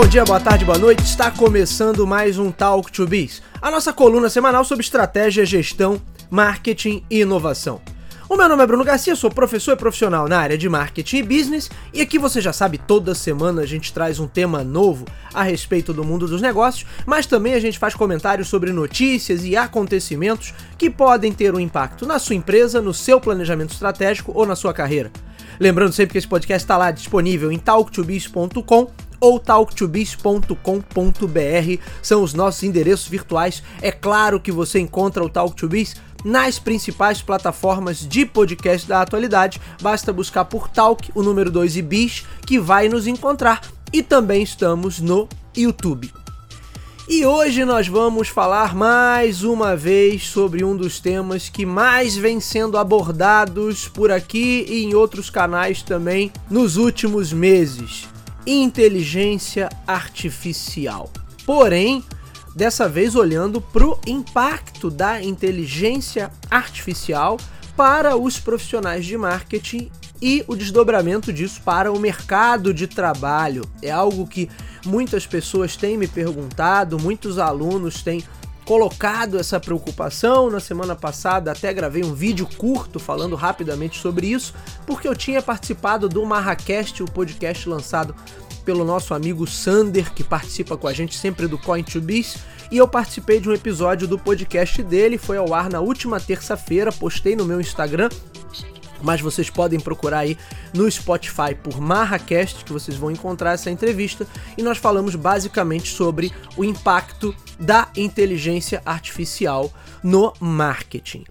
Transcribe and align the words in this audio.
Bom 0.00 0.08
dia, 0.08 0.24
boa 0.24 0.40
tarde, 0.40 0.64
boa 0.64 0.78
noite. 0.78 1.02
Está 1.02 1.30
começando 1.30 2.06
mais 2.06 2.38
um 2.38 2.50
Talk 2.50 2.90
to 2.90 3.06
Biz, 3.06 3.42
a 3.60 3.70
nossa 3.70 3.92
coluna 3.92 4.30
semanal 4.30 4.64
sobre 4.64 4.82
estratégia, 4.82 5.44
gestão, 5.44 6.00
marketing 6.30 7.04
e 7.10 7.20
inovação. 7.20 7.82
O 8.26 8.34
meu 8.34 8.48
nome 8.48 8.62
é 8.62 8.66
Bruno 8.66 8.82
Garcia, 8.82 9.14
sou 9.14 9.30
professor 9.30 9.72
e 9.72 9.76
profissional 9.76 10.26
na 10.26 10.38
área 10.38 10.56
de 10.56 10.70
marketing 10.70 11.18
e 11.18 11.22
business, 11.22 11.70
e 11.92 12.00
aqui 12.00 12.18
você 12.18 12.40
já 12.40 12.50
sabe, 12.50 12.78
toda 12.78 13.14
semana 13.14 13.60
a 13.60 13.66
gente 13.66 13.92
traz 13.92 14.18
um 14.18 14.26
tema 14.26 14.64
novo 14.64 15.04
a 15.34 15.42
respeito 15.42 15.92
do 15.92 16.02
mundo 16.02 16.26
dos 16.26 16.40
negócios, 16.40 16.88
mas 17.04 17.26
também 17.26 17.52
a 17.52 17.60
gente 17.60 17.78
faz 17.78 17.94
comentários 17.94 18.48
sobre 18.48 18.72
notícias 18.72 19.44
e 19.44 19.54
acontecimentos 19.54 20.54
que 20.78 20.88
podem 20.88 21.30
ter 21.30 21.54
um 21.54 21.60
impacto 21.60 22.06
na 22.06 22.18
sua 22.18 22.36
empresa, 22.36 22.80
no 22.80 22.94
seu 22.94 23.20
planejamento 23.20 23.74
estratégico 23.74 24.32
ou 24.34 24.46
na 24.46 24.56
sua 24.56 24.72
carreira. 24.72 25.12
Lembrando 25.60 25.92
sempre 25.92 26.12
que 26.12 26.18
esse 26.18 26.26
podcast 26.26 26.64
está 26.64 26.78
lá 26.78 26.90
disponível 26.90 27.52
em 27.52 27.58
talktobiz.com 27.58 29.09
ou 29.20 29.38
talktobiz.com.br 29.38 31.82
são 32.02 32.22
os 32.22 32.34
nossos 32.34 32.62
endereços 32.62 33.08
virtuais. 33.08 33.62
É 33.82 33.92
claro 33.92 34.40
que 34.40 34.50
você 34.50 34.80
encontra 34.80 35.24
o 35.24 35.28
Talk 35.28 35.54
to 35.54 35.68
Biz 35.68 35.96
nas 36.24 36.58
principais 36.58 37.22
plataformas 37.22 38.06
de 38.06 38.24
podcast 38.24 38.86
da 38.86 39.02
atualidade. 39.02 39.60
Basta 39.80 40.12
buscar 40.12 40.44
por 40.44 40.68
Talk, 40.68 41.10
o 41.14 41.22
número 41.22 41.50
2 41.50 41.76
e 41.76 41.82
Biz, 41.82 42.24
que 42.46 42.58
vai 42.58 42.88
nos 42.88 43.06
encontrar. 43.06 43.60
E 43.92 44.02
também 44.02 44.42
estamos 44.42 45.00
no 45.00 45.28
YouTube. 45.56 46.12
E 47.12 47.26
hoje 47.26 47.64
nós 47.64 47.88
vamos 47.88 48.28
falar 48.28 48.72
mais 48.72 49.42
uma 49.42 49.74
vez 49.74 50.28
sobre 50.28 50.62
um 50.62 50.76
dos 50.76 51.00
temas 51.00 51.48
que 51.48 51.66
mais 51.66 52.16
vem 52.16 52.38
sendo 52.38 52.78
abordados 52.78 53.88
por 53.88 54.12
aqui 54.12 54.64
e 54.68 54.84
em 54.84 54.94
outros 54.94 55.28
canais 55.28 55.82
também 55.82 56.30
nos 56.48 56.76
últimos 56.76 57.32
meses: 57.32 58.08
inteligência 58.52 59.68
artificial. 59.86 61.10
Porém, 61.46 62.04
dessa 62.54 62.88
vez 62.88 63.14
olhando 63.14 63.60
para 63.60 63.86
o 63.86 63.98
impacto 64.06 64.90
da 64.90 65.22
inteligência 65.22 66.30
artificial 66.50 67.36
para 67.76 68.16
os 68.16 68.38
profissionais 68.38 69.06
de 69.06 69.16
marketing 69.16 69.90
e 70.20 70.44
o 70.46 70.54
desdobramento 70.54 71.32
disso 71.32 71.62
para 71.64 71.90
o 71.90 71.98
mercado 71.98 72.74
de 72.74 72.86
trabalho. 72.86 73.64
É 73.80 73.90
algo 73.90 74.26
que 74.26 74.50
muitas 74.84 75.26
pessoas 75.26 75.76
têm 75.76 75.96
me 75.96 76.06
perguntado, 76.06 76.98
muitos 76.98 77.38
alunos 77.38 78.02
têm 78.02 78.22
colocado 78.64 79.38
essa 79.38 79.58
preocupação. 79.58 80.50
Na 80.50 80.60
semana 80.60 80.94
passada 80.94 81.52
até 81.52 81.72
gravei 81.72 82.04
um 82.04 82.14
vídeo 82.14 82.48
curto 82.56 82.98
falando 82.98 83.36
rapidamente 83.36 83.98
sobre 83.98 84.28
isso, 84.28 84.54
porque 84.86 85.08
eu 85.08 85.14
tinha 85.14 85.42
participado 85.42 86.08
do 86.08 86.24
Marracast, 86.24 87.02
o 87.02 87.06
podcast 87.06 87.68
lançado 87.68 88.14
pelo 88.64 88.84
nosso 88.84 89.14
amigo 89.14 89.46
Sander, 89.46 90.12
que 90.12 90.22
participa 90.22 90.76
com 90.76 90.86
a 90.86 90.92
gente 90.92 91.16
sempre 91.16 91.46
do 91.46 91.58
Coin 91.58 91.82
to 91.82 92.00
Biz, 92.00 92.36
e 92.70 92.76
eu 92.76 92.86
participei 92.86 93.40
de 93.40 93.48
um 93.48 93.52
episódio 93.52 94.06
do 94.06 94.18
podcast 94.18 94.82
dele, 94.82 95.18
foi 95.18 95.36
ao 95.36 95.52
ar 95.52 95.68
na 95.68 95.80
última 95.80 96.20
terça-feira, 96.20 96.92
postei 96.92 97.34
no 97.34 97.44
meu 97.44 97.60
Instagram, 97.60 98.08
mas 99.02 99.20
vocês 99.20 99.50
podem 99.50 99.80
procurar 99.80 100.20
aí 100.20 100.36
no 100.72 100.90
Spotify 100.90 101.54
por 101.62 101.80
Marracast, 101.80 102.64
que 102.64 102.72
vocês 102.72 102.96
vão 102.96 103.10
encontrar 103.10 103.52
essa 103.52 103.70
entrevista, 103.70 104.26
e 104.56 104.62
nós 104.62 104.78
falamos 104.78 105.14
basicamente 105.14 105.90
sobre 105.90 106.32
o 106.56 106.64
impacto 106.64 107.34
da 107.58 107.88
inteligência 107.96 108.82
artificial 108.84 109.72
no 110.02 110.32
marketing. 110.40 111.24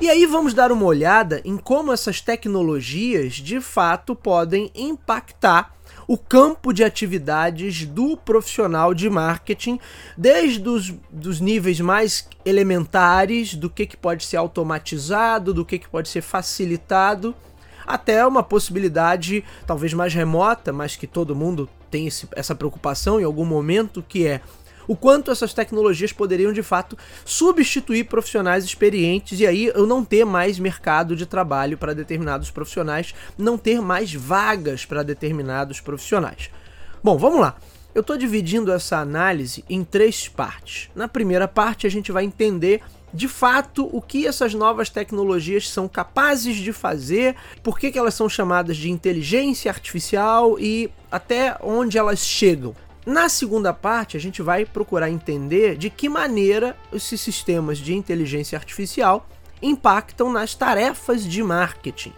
E 0.00 0.10
aí 0.10 0.26
vamos 0.26 0.52
dar 0.52 0.70
uma 0.70 0.84
olhada 0.84 1.40
em 1.44 1.56
como 1.56 1.92
essas 1.92 2.20
tecnologias 2.20 3.34
de 3.34 3.60
fato 3.60 4.14
podem 4.14 4.70
impactar 4.74 5.75
o 6.06 6.16
campo 6.16 6.72
de 6.72 6.84
atividades 6.84 7.84
do 7.84 8.16
profissional 8.16 8.94
de 8.94 9.10
marketing, 9.10 9.78
desde 10.16 10.68
os 10.68 10.94
dos 11.10 11.40
níveis 11.40 11.80
mais 11.80 12.28
elementares, 12.44 13.54
do 13.54 13.68
que, 13.68 13.86
que 13.86 13.96
pode 13.96 14.24
ser 14.24 14.36
automatizado, 14.36 15.52
do 15.52 15.64
que, 15.64 15.78
que 15.78 15.88
pode 15.88 16.08
ser 16.08 16.22
facilitado, 16.22 17.34
até 17.86 18.26
uma 18.26 18.42
possibilidade 18.42 19.44
talvez 19.66 19.92
mais 19.94 20.12
remota, 20.12 20.72
mas 20.72 20.96
que 20.96 21.06
todo 21.06 21.36
mundo 21.36 21.68
tem 21.90 22.06
esse, 22.06 22.28
essa 22.32 22.54
preocupação 22.54 23.20
em 23.20 23.24
algum 23.24 23.44
momento, 23.44 24.04
que 24.06 24.26
é 24.26 24.40
o 24.86 24.96
quanto 24.96 25.30
essas 25.30 25.52
tecnologias 25.52 26.12
poderiam 26.12 26.52
de 26.52 26.62
fato 26.62 26.96
substituir 27.24 28.04
profissionais 28.04 28.64
experientes 28.64 29.40
e 29.40 29.46
aí 29.46 29.66
eu 29.66 29.86
não 29.86 30.04
ter 30.04 30.24
mais 30.24 30.58
mercado 30.58 31.16
de 31.16 31.26
trabalho 31.26 31.78
para 31.78 31.94
determinados 31.94 32.50
profissionais, 32.50 33.14
não 33.36 33.58
ter 33.58 33.80
mais 33.80 34.12
vagas 34.12 34.84
para 34.84 35.02
determinados 35.02 35.80
profissionais. 35.80 36.50
Bom, 37.02 37.16
vamos 37.16 37.40
lá. 37.40 37.56
Eu 37.94 38.00
estou 38.00 38.16
dividindo 38.16 38.70
essa 38.72 38.98
análise 38.98 39.64
em 39.70 39.82
três 39.82 40.28
partes. 40.28 40.90
Na 40.94 41.08
primeira 41.08 41.48
parte, 41.48 41.86
a 41.86 41.90
gente 41.90 42.12
vai 42.12 42.24
entender 42.24 42.82
de 43.12 43.26
fato 43.26 43.88
o 43.90 44.02
que 44.02 44.26
essas 44.26 44.52
novas 44.52 44.90
tecnologias 44.90 45.70
são 45.70 45.88
capazes 45.88 46.56
de 46.56 46.72
fazer, 46.72 47.34
por 47.62 47.78
que, 47.78 47.90
que 47.90 47.98
elas 47.98 48.14
são 48.14 48.28
chamadas 48.28 48.76
de 48.76 48.90
inteligência 48.90 49.70
artificial 49.70 50.58
e 50.58 50.90
até 51.10 51.56
onde 51.62 51.96
elas 51.96 52.18
chegam. 52.18 52.74
Na 53.06 53.28
segunda 53.28 53.72
parte, 53.72 54.16
a 54.16 54.20
gente 54.20 54.42
vai 54.42 54.64
procurar 54.64 55.08
entender 55.08 55.76
de 55.76 55.88
que 55.88 56.08
maneira 56.08 56.76
esses 56.92 57.20
sistemas 57.20 57.78
de 57.78 57.94
inteligência 57.94 58.58
artificial 58.58 59.28
impactam 59.62 60.32
nas 60.32 60.56
tarefas 60.56 61.24
de 61.24 61.40
marketing, 61.40 62.12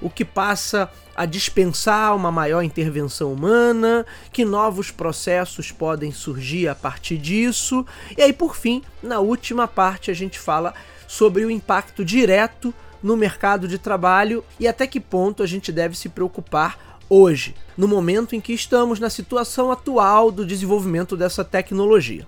o 0.00 0.08
que 0.08 0.24
passa 0.24 0.90
a 1.14 1.26
dispensar 1.26 2.16
uma 2.16 2.32
maior 2.32 2.62
intervenção 2.62 3.30
humana, 3.30 4.06
que 4.32 4.42
novos 4.42 4.90
processos 4.90 5.70
podem 5.70 6.10
surgir 6.10 6.66
a 6.66 6.74
partir 6.74 7.18
disso. 7.18 7.84
E 8.16 8.22
aí, 8.22 8.32
por 8.32 8.56
fim, 8.56 8.82
na 9.02 9.20
última 9.20 9.68
parte, 9.68 10.10
a 10.10 10.14
gente 10.14 10.38
fala 10.38 10.72
sobre 11.06 11.44
o 11.44 11.50
impacto 11.50 12.02
direto 12.02 12.72
no 13.02 13.18
mercado 13.18 13.68
de 13.68 13.76
trabalho 13.76 14.42
e 14.58 14.66
até 14.66 14.86
que 14.86 14.98
ponto 14.98 15.42
a 15.42 15.46
gente 15.46 15.70
deve 15.70 15.94
se 15.94 16.08
preocupar 16.08 16.91
hoje, 17.14 17.54
no 17.76 17.86
momento 17.86 18.34
em 18.34 18.40
que 18.40 18.54
estamos 18.54 18.98
na 18.98 19.10
situação 19.10 19.70
atual 19.70 20.30
do 20.30 20.46
desenvolvimento 20.46 21.14
dessa 21.14 21.44
tecnologia. 21.44 22.26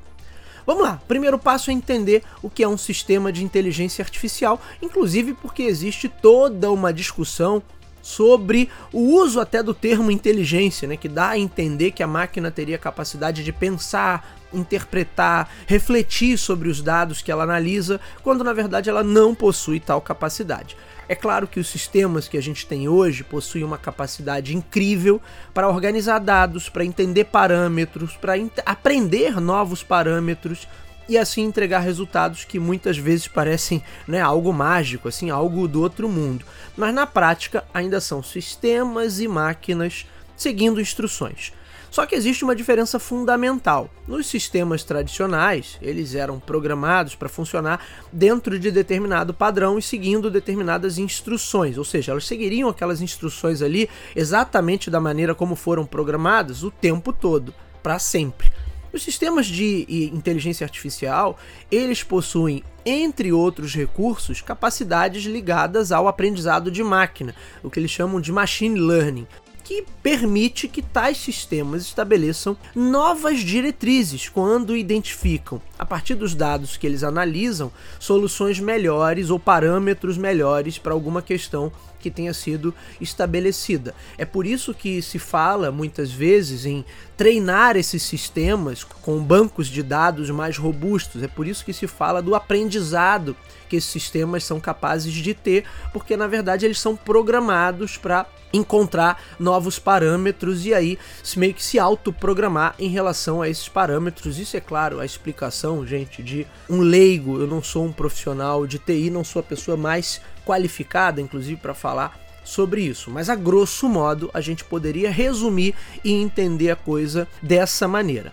Vamos 0.67 0.83
lá, 0.83 1.01
primeiro 1.09 1.39
passo 1.39 1.71
é 1.71 1.73
entender 1.73 2.23
o 2.43 2.51
que 2.51 2.63
é 2.63 2.69
um 2.69 2.77
sistema 2.77 3.33
de 3.33 3.43
inteligência 3.43 4.03
artificial, 4.03 4.61
inclusive 4.83 5.33
porque 5.33 5.63
existe 5.63 6.07
toda 6.07 6.71
uma 6.71 6.93
discussão 6.93 7.63
sobre 8.05 8.69
o 8.93 9.01
uso 9.01 9.41
até 9.41 9.63
do 9.63 9.73
termo 9.73 10.11
inteligência, 10.11 10.87
né, 10.87 10.95
que 10.95 11.09
dá 11.09 11.31
a 11.31 11.39
entender 11.39 11.91
que 11.91 12.03
a 12.03 12.07
máquina 12.07 12.51
teria 12.51 12.77
capacidade 12.77 13.43
de 13.43 13.51
pensar, 13.51 14.37
interpretar, 14.53 15.49
refletir 15.67 16.37
sobre 16.37 16.69
os 16.69 16.83
dados 16.83 17.23
que 17.23 17.33
ela 17.33 17.45
analisa, 17.45 17.99
quando 18.23 18.45
na 18.45 18.53
verdade 18.53 18.91
ela 18.91 19.03
não 19.03 19.35
possui 19.35 19.81
tal 19.81 20.03
capacidade. 20.03 20.77
É 21.09 21.15
claro 21.15 21.47
que 21.49 21.59
os 21.59 21.67
sistemas 21.67 22.29
que 22.29 22.37
a 22.37 22.43
gente 22.43 22.67
tem 22.67 22.89
hoje 22.89 23.25
possuem 23.25 23.65
uma 23.65 23.79
capacidade 23.79 24.55
incrível 24.55 25.21
para 25.55 25.69
organizar 25.69 26.19
dados, 26.19 26.69
para 26.69 26.85
entender 26.85 27.25
parâmetros, 27.25 28.17
para 28.19 28.35
aprender 28.67 29.41
novos 29.41 29.83
parâmetros 29.83 30.69
e 31.09 31.19
assim 31.19 31.43
entregar 31.43 31.81
resultados 31.81 32.45
que 32.45 32.59
muitas 32.59 32.97
vezes 32.97 33.29
parecem 33.29 33.83
né, 34.07 34.21
algo 34.21 34.53
mágico, 34.53 35.09
assim, 35.09 35.31
algo 35.31 35.69
do 35.69 35.83
outro 35.83 36.09
mundo. 36.09 36.45
Mas 36.77 36.95
na 36.95 37.07
prática 37.07 37.65
ainda 37.73 38.01
são 38.01 38.23
sistemas 38.23 39.21
e 39.21 39.29
máquinas 39.29 40.07
seguindo 40.37 40.81
instruções. 40.81 41.53
Só 41.95 42.05
que 42.07 42.17
existe 42.17 42.43
uma 42.43 42.57
diferença 42.57 42.99
fundamental. 42.99 43.89
Nos 44.09 44.27
sistemas 44.27 44.83
tradicionais, 44.83 45.79
eles 45.81 46.17
eram 46.17 46.41
programados 46.41 47.15
para 47.15 47.29
funcionar 47.29 47.81
dentro 48.13 48.59
de 48.59 48.73
determinado 48.73 49.33
padrão 49.33 49.79
e 49.79 49.83
seguindo 49.83 50.29
determinadas 50.29 50.99
instruções, 50.99 51.79
ou 51.79 51.85
seja, 51.85 52.11
elas 52.11 52.27
seguiriam 52.27 52.69
aquelas 52.69 53.01
instruções 53.01 53.63
ali 53.63 53.89
exatamente 54.17 54.91
da 54.91 54.99
maneira 54.99 55.37
como 55.37 55.55
foram 55.55 55.87
programadas 55.87 56.65
o 56.65 56.71
tempo 56.73 57.13
todo, 57.13 57.55
para 57.81 58.01
sempre. 58.01 58.51
Os 58.95 59.03
sistemas 59.03 59.47
de 59.47 59.85
inteligência 60.15 60.65
artificial, 60.65 61.37
eles 61.69 62.05
possuem, 62.05 62.63
entre 62.87 63.33
outros 63.33 63.75
recursos, 63.75 64.41
capacidades 64.41 65.25
ligadas 65.25 65.91
ao 65.91 66.07
aprendizado 66.07 66.71
de 66.71 66.81
máquina, 66.85 67.35
o 67.61 67.69
que 67.69 67.81
eles 67.81 67.91
chamam 67.91 68.21
de 68.21 68.31
machine 68.31 68.79
learning 68.79 69.27
que 69.65 69.83
permite 70.03 70.69
que 70.69 70.83
tais 70.83 71.17
sistemas 71.17 71.83
estabeleçam 71.83 72.55
novas 72.75 73.41
diretrizes 73.41 74.29
quando 74.29 74.77
identificam, 74.77 75.61
a 75.79 75.87
partir 75.87 76.15
dos 76.15 76.35
dados 76.35 76.77
que 76.77 76.87
eles 76.87 77.03
analisam, 77.03 77.73
soluções 77.99 78.61
melhores 78.61 79.31
ou 79.31 79.41
parâmetros 79.41 80.19
melhores 80.19 80.77
para 80.77 80.93
alguma 80.93 81.23
questão 81.23 81.73
que 81.99 82.11
tenha 82.11 82.35
sido 82.35 82.75
estabelecida. 83.01 83.95
É 84.19 84.27
por 84.27 84.45
isso 84.45 84.75
que 84.75 85.01
se 85.01 85.19
fala 85.19 85.73
muitas 85.73 86.13
vezes 86.13 86.67
em 86.67 86.85
treinar 87.17 87.77
esses 87.77 88.03
sistemas 88.03 88.85
com 88.85 89.23
bancos 89.23 89.69
de 89.69 89.83
dados 89.83 90.31
mais 90.31 90.57
robustos. 90.57 91.23
É 91.23 91.29
por 91.29 91.47
isso 91.47 91.65
que 91.65 91.73
se 91.73 91.87
fala 91.87 92.21
do 92.21 92.35
aprendizado 92.35 93.37
que 93.69 93.77
esses 93.77 93.91
sistemas 93.91 94.45
são 94.45 94.61
capazes 94.61 95.13
de 95.13 95.35
ter, 95.35 95.65
porque 95.93 96.17
na 96.17 96.27
verdade 96.27 96.65
eles 96.65 96.79
são 96.79 96.95
programados 96.95 97.97
para 97.97 98.27
encontrar 98.53 99.21
novos 99.39 99.79
parâmetros 99.81 100.65
e 100.65 100.73
aí 100.73 100.97
meio 101.37 101.55
que 101.55 101.63
se 101.63 101.79
autoprogramar 101.79 102.75
em 102.79 102.89
relação 102.89 103.43
a 103.43 103.49
esses 103.49 103.69
parâmetros. 103.69 104.39
Isso 104.39 104.57
é 104.57 104.61
claro, 104.61 105.01
a 105.01 105.05
explicação, 105.05 105.85
gente, 105.85 106.23
de 106.23 106.47
um 106.71 106.81
leigo. 106.81 107.41
Eu 107.41 107.47
não 107.47 107.63
sou 107.63 107.85
um 107.85 107.93
profissional 107.93 108.67
de 108.67 108.79
TI, 108.79 109.11
não 109.11 109.25
sou 109.25 109.41
a 109.41 109.43
pessoa 109.43 109.77
mais 109.77 110.21
qualificada, 110.47 111.21
inclusive, 111.21 111.61
para 111.61 111.75
falar 111.75 112.24
sobre 112.45 112.83
isso. 112.83 113.11
Mas 113.11 113.29
a 113.29 113.35
grosso 113.35 113.89
modo, 113.89 114.31
a 114.33 114.41
gente 114.41 114.65
poderia 114.65 115.11
resumir 115.11 115.75
e 116.05 116.13
entender 116.13 116.71
a 116.71 116.77
coisa 116.77 117.27
dessa 117.43 117.89
maneira. 117.89 118.33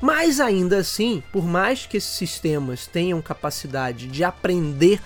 Mas 0.00 0.40
ainda 0.40 0.78
assim, 0.78 1.22
por 1.32 1.46
mais 1.46 1.86
que 1.86 1.96
esses 1.96 2.10
sistemas 2.10 2.88
tenham 2.88 3.22
capacidade 3.22 4.08
de 4.08 4.24
aprender 4.24 5.00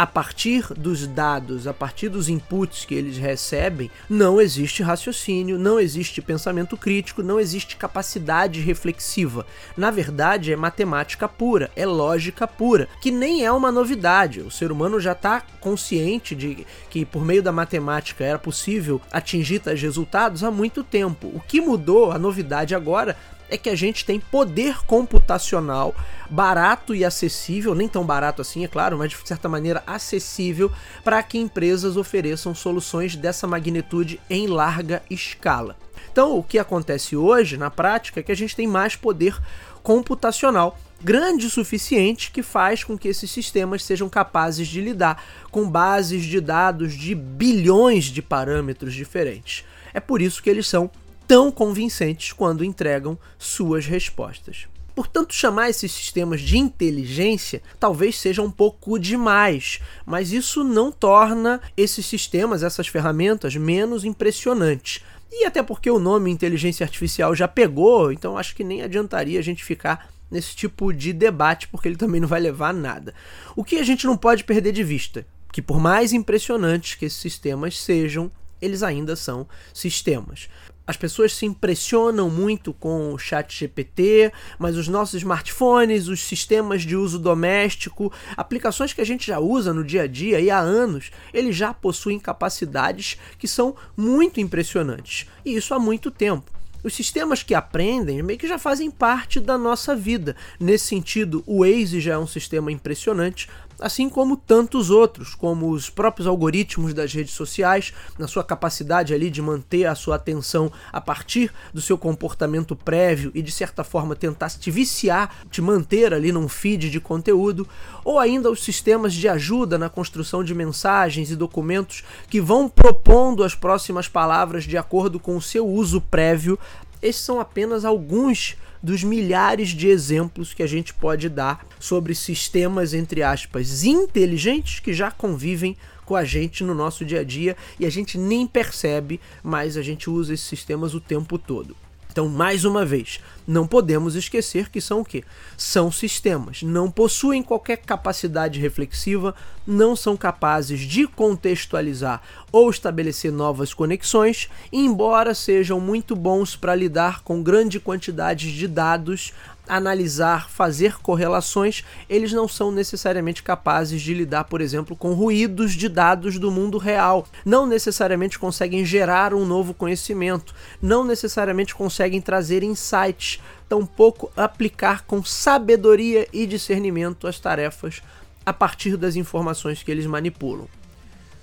a 0.00 0.06
partir 0.06 0.64
dos 0.72 1.06
dados, 1.06 1.66
a 1.66 1.74
partir 1.74 2.08
dos 2.08 2.30
inputs 2.30 2.86
que 2.86 2.94
eles 2.94 3.18
recebem, 3.18 3.90
não 4.08 4.40
existe 4.40 4.82
raciocínio, 4.82 5.58
não 5.58 5.78
existe 5.78 6.22
pensamento 6.22 6.74
crítico, 6.74 7.22
não 7.22 7.38
existe 7.38 7.76
capacidade 7.76 8.62
reflexiva. 8.62 9.44
Na 9.76 9.90
verdade, 9.90 10.54
é 10.54 10.56
matemática 10.56 11.28
pura, 11.28 11.70
é 11.76 11.84
lógica 11.84 12.48
pura, 12.48 12.88
que 13.02 13.10
nem 13.10 13.44
é 13.44 13.52
uma 13.52 13.70
novidade. 13.70 14.40
O 14.40 14.50
ser 14.50 14.72
humano 14.72 14.98
já 14.98 15.12
está 15.12 15.42
consciente 15.60 16.34
de 16.34 16.66
que 16.88 17.04
por 17.04 17.22
meio 17.22 17.42
da 17.42 17.52
matemática 17.52 18.24
era 18.24 18.38
possível 18.38 19.02
atingir 19.12 19.58
tais 19.58 19.82
resultados 19.82 20.42
há 20.42 20.50
muito 20.50 20.82
tempo. 20.82 21.30
O 21.34 21.40
que 21.40 21.60
mudou, 21.60 22.10
a 22.10 22.18
novidade 22.18 22.74
agora, 22.74 23.18
é 23.50 23.58
que 23.58 23.68
a 23.68 23.74
gente 23.74 24.04
tem 24.04 24.20
poder 24.20 24.84
computacional 24.86 25.94
barato 26.30 26.94
e 26.94 27.04
acessível, 27.04 27.74
nem 27.74 27.88
tão 27.88 28.04
barato 28.04 28.40
assim, 28.40 28.64
é 28.64 28.68
claro, 28.68 28.96
mas 28.96 29.10
de 29.10 29.18
certa 29.24 29.48
maneira 29.48 29.82
acessível 29.86 30.70
para 31.02 31.22
que 31.22 31.36
empresas 31.36 31.96
ofereçam 31.96 32.54
soluções 32.54 33.16
dessa 33.16 33.46
magnitude 33.46 34.20
em 34.30 34.46
larga 34.46 35.02
escala. 35.10 35.76
Então, 36.10 36.38
o 36.38 36.42
que 36.42 36.58
acontece 36.58 37.16
hoje, 37.16 37.56
na 37.56 37.70
prática, 37.70 38.20
é 38.20 38.22
que 38.22 38.32
a 38.32 38.36
gente 38.36 38.56
tem 38.56 38.66
mais 38.66 38.96
poder 38.96 39.38
computacional 39.82 40.78
grande 41.02 41.46
o 41.46 41.50
suficiente 41.50 42.30
que 42.30 42.42
faz 42.42 42.84
com 42.84 42.96
que 42.96 43.08
esses 43.08 43.30
sistemas 43.30 43.82
sejam 43.82 44.08
capazes 44.08 44.68
de 44.68 44.80
lidar 44.80 45.22
com 45.50 45.68
bases 45.68 46.24
de 46.24 46.40
dados 46.40 46.94
de 46.94 47.14
bilhões 47.14 48.04
de 48.04 48.20
parâmetros 48.20 48.94
diferentes. 48.94 49.64
É 49.94 50.00
por 50.00 50.20
isso 50.20 50.42
que 50.42 50.50
eles 50.50 50.66
são 50.68 50.90
tão 51.30 51.52
convincentes 51.52 52.32
quando 52.32 52.64
entregam 52.64 53.16
suas 53.38 53.86
respostas. 53.86 54.66
Portanto, 54.96 55.32
chamar 55.32 55.70
esses 55.70 55.92
sistemas 55.92 56.40
de 56.40 56.58
inteligência 56.58 57.62
talvez 57.78 58.18
seja 58.18 58.42
um 58.42 58.50
pouco 58.50 58.98
demais, 58.98 59.78
mas 60.04 60.32
isso 60.32 60.64
não 60.64 60.90
torna 60.90 61.60
esses 61.76 62.04
sistemas, 62.04 62.64
essas 62.64 62.88
ferramentas, 62.88 63.54
menos 63.54 64.04
impressionantes. 64.04 65.04
E 65.30 65.44
até 65.44 65.62
porque 65.62 65.88
o 65.88 66.00
nome 66.00 66.32
inteligência 66.32 66.82
artificial 66.82 67.32
já 67.32 67.46
pegou, 67.46 68.10
então 68.10 68.36
acho 68.36 68.52
que 68.56 68.64
nem 68.64 68.82
adiantaria 68.82 69.38
a 69.38 69.42
gente 69.42 69.62
ficar 69.62 70.10
nesse 70.28 70.56
tipo 70.56 70.92
de 70.92 71.12
debate, 71.12 71.68
porque 71.68 71.86
ele 71.86 71.96
também 71.96 72.20
não 72.20 72.26
vai 72.26 72.40
levar 72.40 72.70
a 72.70 72.72
nada. 72.72 73.14
O 73.54 73.62
que 73.62 73.76
a 73.76 73.84
gente 73.84 74.04
não 74.04 74.16
pode 74.16 74.42
perder 74.42 74.72
de 74.72 74.82
vista? 74.82 75.24
Que 75.52 75.62
por 75.62 75.78
mais 75.78 76.12
impressionantes 76.12 76.96
que 76.96 77.04
esses 77.04 77.20
sistemas 77.20 77.78
sejam, 77.78 78.32
eles 78.60 78.82
ainda 78.82 79.16
são 79.16 79.46
sistemas. 79.72 80.48
As 80.90 80.96
pessoas 80.96 81.32
se 81.32 81.46
impressionam 81.46 82.28
muito 82.28 82.72
com 82.72 83.14
o 83.14 83.18
chat 83.18 83.56
GPT, 83.56 84.32
mas 84.58 84.76
os 84.76 84.88
nossos 84.88 85.14
smartphones, 85.14 86.08
os 86.08 86.18
sistemas 86.20 86.82
de 86.82 86.96
uso 86.96 87.16
doméstico, 87.16 88.12
aplicações 88.36 88.92
que 88.92 89.00
a 89.00 89.06
gente 89.06 89.28
já 89.28 89.38
usa 89.38 89.72
no 89.72 89.84
dia 89.84 90.02
a 90.02 90.06
dia 90.08 90.40
e 90.40 90.50
há 90.50 90.58
anos, 90.58 91.12
eles 91.32 91.54
já 91.54 91.72
possuem 91.72 92.18
capacidades 92.18 93.16
que 93.38 93.46
são 93.46 93.76
muito 93.96 94.40
impressionantes. 94.40 95.28
E 95.44 95.54
isso 95.54 95.72
há 95.74 95.78
muito 95.78 96.10
tempo. 96.10 96.50
Os 96.82 96.92
sistemas 96.92 97.44
que 97.44 97.54
aprendem 97.54 98.20
meio 98.20 98.38
que 98.38 98.48
já 98.48 98.58
fazem 98.58 98.90
parte 98.90 99.38
da 99.38 99.56
nossa 99.56 99.94
vida. 99.94 100.34
Nesse 100.58 100.86
sentido, 100.86 101.44
o 101.46 101.60
Waze 101.60 102.00
já 102.00 102.14
é 102.14 102.18
um 102.18 102.26
sistema 102.26 102.72
impressionante, 102.72 103.48
assim 103.80 104.08
como 104.08 104.36
tantos 104.36 104.90
outros, 104.90 105.34
como 105.34 105.70
os 105.70 105.88
próprios 105.88 106.26
algoritmos 106.26 106.92
das 106.92 107.12
redes 107.12 107.34
sociais, 107.34 107.92
na 108.18 108.28
sua 108.28 108.44
capacidade 108.44 109.14
ali 109.14 109.30
de 109.30 109.40
manter 109.40 109.86
a 109.86 109.94
sua 109.94 110.16
atenção 110.16 110.70
a 110.92 111.00
partir 111.00 111.52
do 111.72 111.80
seu 111.80 111.96
comportamento 111.96 112.76
prévio 112.76 113.30
e 113.34 113.42
de 113.42 113.50
certa 113.50 113.82
forma 113.82 114.14
tentar 114.14 114.50
te 114.50 114.70
viciar, 114.70 115.34
te 115.50 115.62
manter 115.62 116.12
ali 116.12 116.32
num 116.32 116.48
feed 116.48 116.90
de 116.90 117.00
conteúdo, 117.00 117.66
ou 118.04 118.18
ainda 118.18 118.50
os 118.50 118.62
sistemas 118.62 119.14
de 119.14 119.28
ajuda 119.28 119.78
na 119.78 119.88
construção 119.88 120.44
de 120.44 120.54
mensagens 120.54 121.30
e 121.30 121.36
documentos 121.36 122.04
que 122.28 122.40
vão 122.40 122.68
propondo 122.68 123.42
as 123.42 123.54
próximas 123.54 124.08
palavras 124.08 124.64
de 124.64 124.76
acordo 124.76 125.18
com 125.18 125.36
o 125.36 125.42
seu 125.42 125.66
uso 125.66 126.00
prévio. 126.00 126.58
Esses 127.02 127.22
são 127.22 127.40
apenas 127.40 127.84
alguns 127.84 128.56
dos 128.82 129.02
milhares 129.02 129.68
de 129.70 129.88
exemplos 129.88 130.54
que 130.54 130.62
a 130.62 130.66
gente 130.66 130.94
pode 130.94 131.28
dar 131.28 131.66
sobre 131.78 132.14
sistemas, 132.14 132.94
entre 132.94 133.22
aspas, 133.22 133.84
inteligentes 133.84 134.80
que 134.80 134.92
já 134.92 135.10
convivem 135.10 135.76
com 136.04 136.16
a 136.16 136.24
gente 136.24 136.64
no 136.64 136.74
nosso 136.74 137.04
dia 137.04 137.20
a 137.20 137.24
dia 137.24 137.56
e 137.78 137.86
a 137.86 137.90
gente 137.90 138.18
nem 138.18 138.46
percebe, 138.46 139.20
mas 139.42 139.76
a 139.76 139.82
gente 139.82 140.10
usa 140.10 140.34
esses 140.34 140.46
sistemas 140.46 140.94
o 140.94 141.00
tempo 141.00 141.38
todo. 141.38 141.76
Então, 142.10 142.28
mais 142.28 142.64
uma 142.64 142.84
vez, 142.84 143.20
não 143.46 143.66
podemos 143.66 144.16
esquecer 144.16 144.68
que 144.68 144.80
são 144.80 145.00
o 145.00 145.04
quê? 145.04 145.22
São 145.56 145.92
sistemas, 145.92 146.62
não 146.62 146.90
possuem 146.90 147.42
qualquer 147.42 147.76
capacidade 147.78 148.58
reflexiva, 148.58 149.34
não 149.64 149.94
são 149.94 150.16
capazes 150.16 150.80
de 150.80 151.06
contextualizar 151.06 152.20
ou 152.50 152.68
estabelecer 152.68 153.30
novas 153.30 153.72
conexões, 153.72 154.48
embora 154.72 155.34
sejam 155.34 155.78
muito 155.78 156.16
bons 156.16 156.56
para 156.56 156.74
lidar 156.74 157.22
com 157.22 157.42
grande 157.42 157.78
quantidade 157.78 158.56
de 158.56 158.66
dados 158.66 159.32
analisar, 159.70 160.50
fazer 160.50 160.98
correlações, 161.00 161.84
eles 162.08 162.32
não 162.32 162.48
são 162.48 162.72
necessariamente 162.72 163.42
capazes 163.42 164.02
de 164.02 164.12
lidar, 164.12 164.44
por 164.44 164.60
exemplo, 164.60 164.96
com 164.96 165.12
ruídos 165.12 165.72
de 165.72 165.88
dados 165.88 166.38
do 166.38 166.50
mundo 166.50 166.76
real. 166.76 167.26
Não 167.44 167.66
necessariamente 167.66 168.38
conseguem 168.38 168.84
gerar 168.84 169.32
um 169.32 169.46
novo 169.46 169.72
conhecimento, 169.72 170.54
não 170.82 171.04
necessariamente 171.04 171.74
conseguem 171.74 172.20
trazer 172.20 172.62
insights, 172.62 173.40
tampouco 173.68 174.32
aplicar 174.36 175.04
com 175.04 175.22
sabedoria 175.22 176.26
e 176.32 176.46
discernimento 176.46 177.26
as 177.28 177.38
tarefas 177.38 178.02
a 178.44 178.52
partir 178.52 178.96
das 178.96 179.14
informações 179.14 179.82
que 179.82 179.90
eles 179.90 180.06
manipulam. 180.06 180.66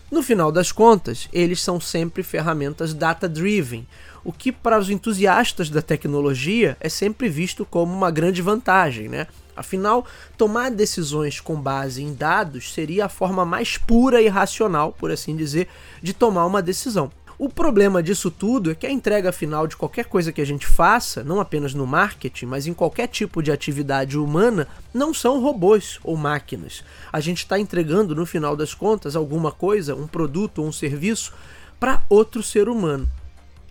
No 0.10 0.24
final 0.24 0.54
das 0.54 0.72
contas, 0.72 1.28
eles 1.34 1.62
são 1.62 1.82
sempre 1.82 2.24
ferramentas 2.24 2.94
data-driven, 2.94 3.86
o 4.24 4.32
que 4.32 4.54
para 4.54 4.80
os 4.80 4.90
entusiastas 4.90 5.70
da 5.70 5.82
tecnologia 5.82 6.78
é 6.80 6.88
sempre 6.88 7.28
visto 7.28 7.66
como 7.66 7.94
uma 7.94 8.10
grande 8.10 8.42
vantagem, 8.42 9.10
né? 9.10 9.28
Afinal, 9.56 10.06
tomar 10.38 10.72
decisões 10.72 11.42
com 11.42 11.60
base 11.60 12.04
em 12.04 12.14
dados 12.14 12.74
seria 12.74 13.06
a 13.06 13.10
forma 13.10 13.44
mais 13.44 13.78
pura 13.78 14.22
e 14.22 14.28
racional, 14.28 14.94
por 14.94 15.12
assim 15.12 15.36
dizer, 15.36 15.68
de 16.02 16.14
tomar 16.14 16.46
uma 16.46 16.62
decisão. 16.62 17.12
O 17.40 17.48
problema 17.48 18.02
disso 18.02 18.32
tudo 18.32 18.72
é 18.72 18.76
que 18.76 18.88
a 18.88 18.92
entrega 18.92 19.32
final 19.32 19.68
de 19.68 19.78
qualquer 19.78 20.06
coisa 20.06 20.32
que 20.32 20.42
a 20.42 20.46
gente 20.46 20.66
faça, 20.66 21.24
não 21.24 21.40
apenas 21.40 21.72
no 21.72 21.86
marketing, 21.86 22.48
mas 22.48 22.66
em 22.66 22.74
qualquer 22.74 23.08
tipo 23.08 23.44
de 23.44 23.52
atividade 23.52 24.18
humana, 24.18 24.68
não 24.92 25.14
são 25.14 25.40
robôs 25.40 26.00
ou 26.04 26.18
máquinas. 26.18 26.84
A 27.14 27.20
gente 27.20 27.38
está 27.38 27.60
entregando, 27.60 28.16
no 28.16 28.26
final 28.26 28.56
das 28.56 28.74
contas, 28.74 29.16
alguma 29.16 29.52
coisa, 29.52 29.94
um 29.94 30.08
produto 30.08 30.64
ou 30.64 30.68
um 30.68 30.72
serviço, 30.72 31.32
para 31.80 32.02
outro 32.10 32.42
ser 32.42 32.68
humano. 32.68 33.08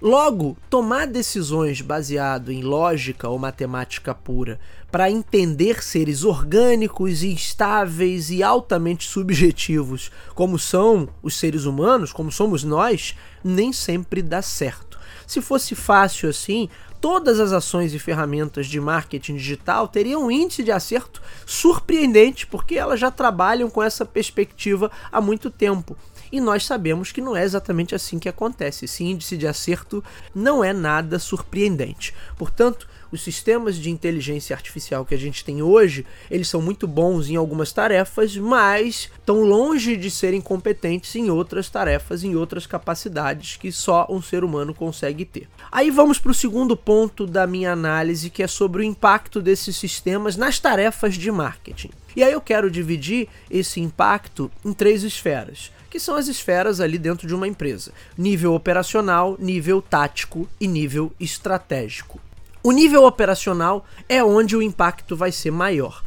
Logo, 0.00 0.58
tomar 0.68 1.06
decisões 1.06 1.80
baseado 1.80 2.52
em 2.52 2.62
lógica 2.62 3.30
ou 3.30 3.38
matemática 3.38 4.14
pura 4.14 4.60
para 4.92 5.10
entender 5.10 5.82
seres 5.82 6.22
orgânicos, 6.22 7.22
instáveis 7.22 8.30
e 8.30 8.42
altamente 8.42 9.08
subjetivos, 9.08 10.10
como 10.34 10.58
são 10.58 11.08
os 11.22 11.38
seres 11.38 11.64
humanos, 11.64 12.12
como 12.12 12.30
somos 12.30 12.62
nós, 12.62 13.16
nem 13.42 13.72
sempre 13.72 14.20
dá 14.20 14.42
certo. 14.42 14.98
Se 15.26 15.40
fosse 15.40 15.74
fácil 15.74 16.28
assim, 16.28 16.68
todas 17.00 17.40
as 17.40 17.52
ações 17.52 17.94
e 17.94 17.98
ferramentas 17.98 18.66
de 18.66 18.78
marketing 18.78 19.36
digital 19.36 19.88
teriam 19.88 20.26
um 20.26 20.30
índice 20.30 20.62
de 20.62 20.72
acerto 20.72 21.22
surpreendente, 21.46 22.46
porque 22.46 22.76
elas 22.76 23.00
já 23.00 23.10
trabalham 23.10 23.70
com 23.70 23.82
essa 23.82 24.04
perspectiva 24.04 24.90
há 25.10 25.22
muito 25.22 25.50
tempo. 25.50 25.96
E 26.30 26.40
nós 26.40 26.64
sabemos 26.64 27.12
que 27.12 27.20
não 27.20 27.36
é 27.36 27.44
exatamente 27.44 27.94
assim 27.94 28.18
que 28.18 28.28
acontece. 28.28 28.84
Esse 28.84 29.04
índice 29.04 29.36
de 29.36 29.46
acerto 29.46 30.02
não 30.34 30.62
é 30.62 30.72
nada 30.72 31.18
surpreendente. 31.18 32.14
Portanto, 32.36 32.88
os 33.10 33.22
sistemas 33.22 33.76
de 33.76 33.90
inteligência 33.90 34.54
artificial 34.54 35.04
que 35.04 35.14
a 35.14 35.18
gente 35.18 35.44
tem 35.44 35.62
hoje, 35.62 36.04
eles 36.30 36.48
são 36.48 36.60
muito 36.60 36.86
bons 36.86 37.28
em 37.28 37.36
algumas 37.36 37.72
tarefas, 37.72 38.36
mas 38.36 39.10
estão 39.18 39.42
longe 39.42 39.96
de 39.96 40.10
serem 40.10 40.40
competentes 40.40 41.14
em 41.14 41.30
outras 41.30 41.68
tarefas, 41.68 42.24
em 42.24 42.34
outras 42.34 42.66
capacidades 42.66 43.56
que 43.56 43.70
só 43.70 44.06
um 44.10 44.20
ser 44.20 44.44
humano 44.44 44.74
consegue 44.74 45.24
ter. 45.24 45.48
Aí 45.70 45.90
vamos 45.90 46.18
para 46.18 46.30
o 46.30 46.34
segundo 46.34 46.76
ponto 46.76 47.26
da 47.26 47.46
minha 47.46 47.72
análise, 47.72 48.30
que 48.30 48.42
é 48.42 48.46
sobre 48.46 48.82
o 48.82 48.84
impacto 48.84 49.40
desses 49.40 49.76
sistemas 49.76 50.36
nas 50.36 50.58
tarefas 50.58 51.14
de 51.14 51.30
marketing. 51.30 51.90
E 52.14 52.22
aí 52.22 52.32
eu 52.32 52.40
quero 52.40 52.70
dividir 52.70 53.28
esse 53.50 53.80
impacto 53.80 54.50
em 54.64 54.72
três 54.72 55.02
esferas 55.02 55.70
que 55.96 56.00
são 56.00 56.14
as 56.14 56.28
esferas 56.28 56.78
ali 56.78 56.98
dentro 56.98 57.26
de 57.26 57.34
uma 57.34 57.48
empresa: 57.48 57.90
nível 58.18 58.54
operacional, 58.54 59.34
nível 59.38 59.80
tático 59.80 60.46
e 60.60 60.68
nível 60.68 61.10
estratégico. 61.18 62.20
O 62.62 62.70
nível 62.70 63.04
operacional 63.04 63.86
é 64.06 64.22
onde 64.22 64.54
o 64.54 64.60
impacto 64.60 65.16
vai 65.16 65.32
ser 65.32 65.50
maior. 65.50 66.04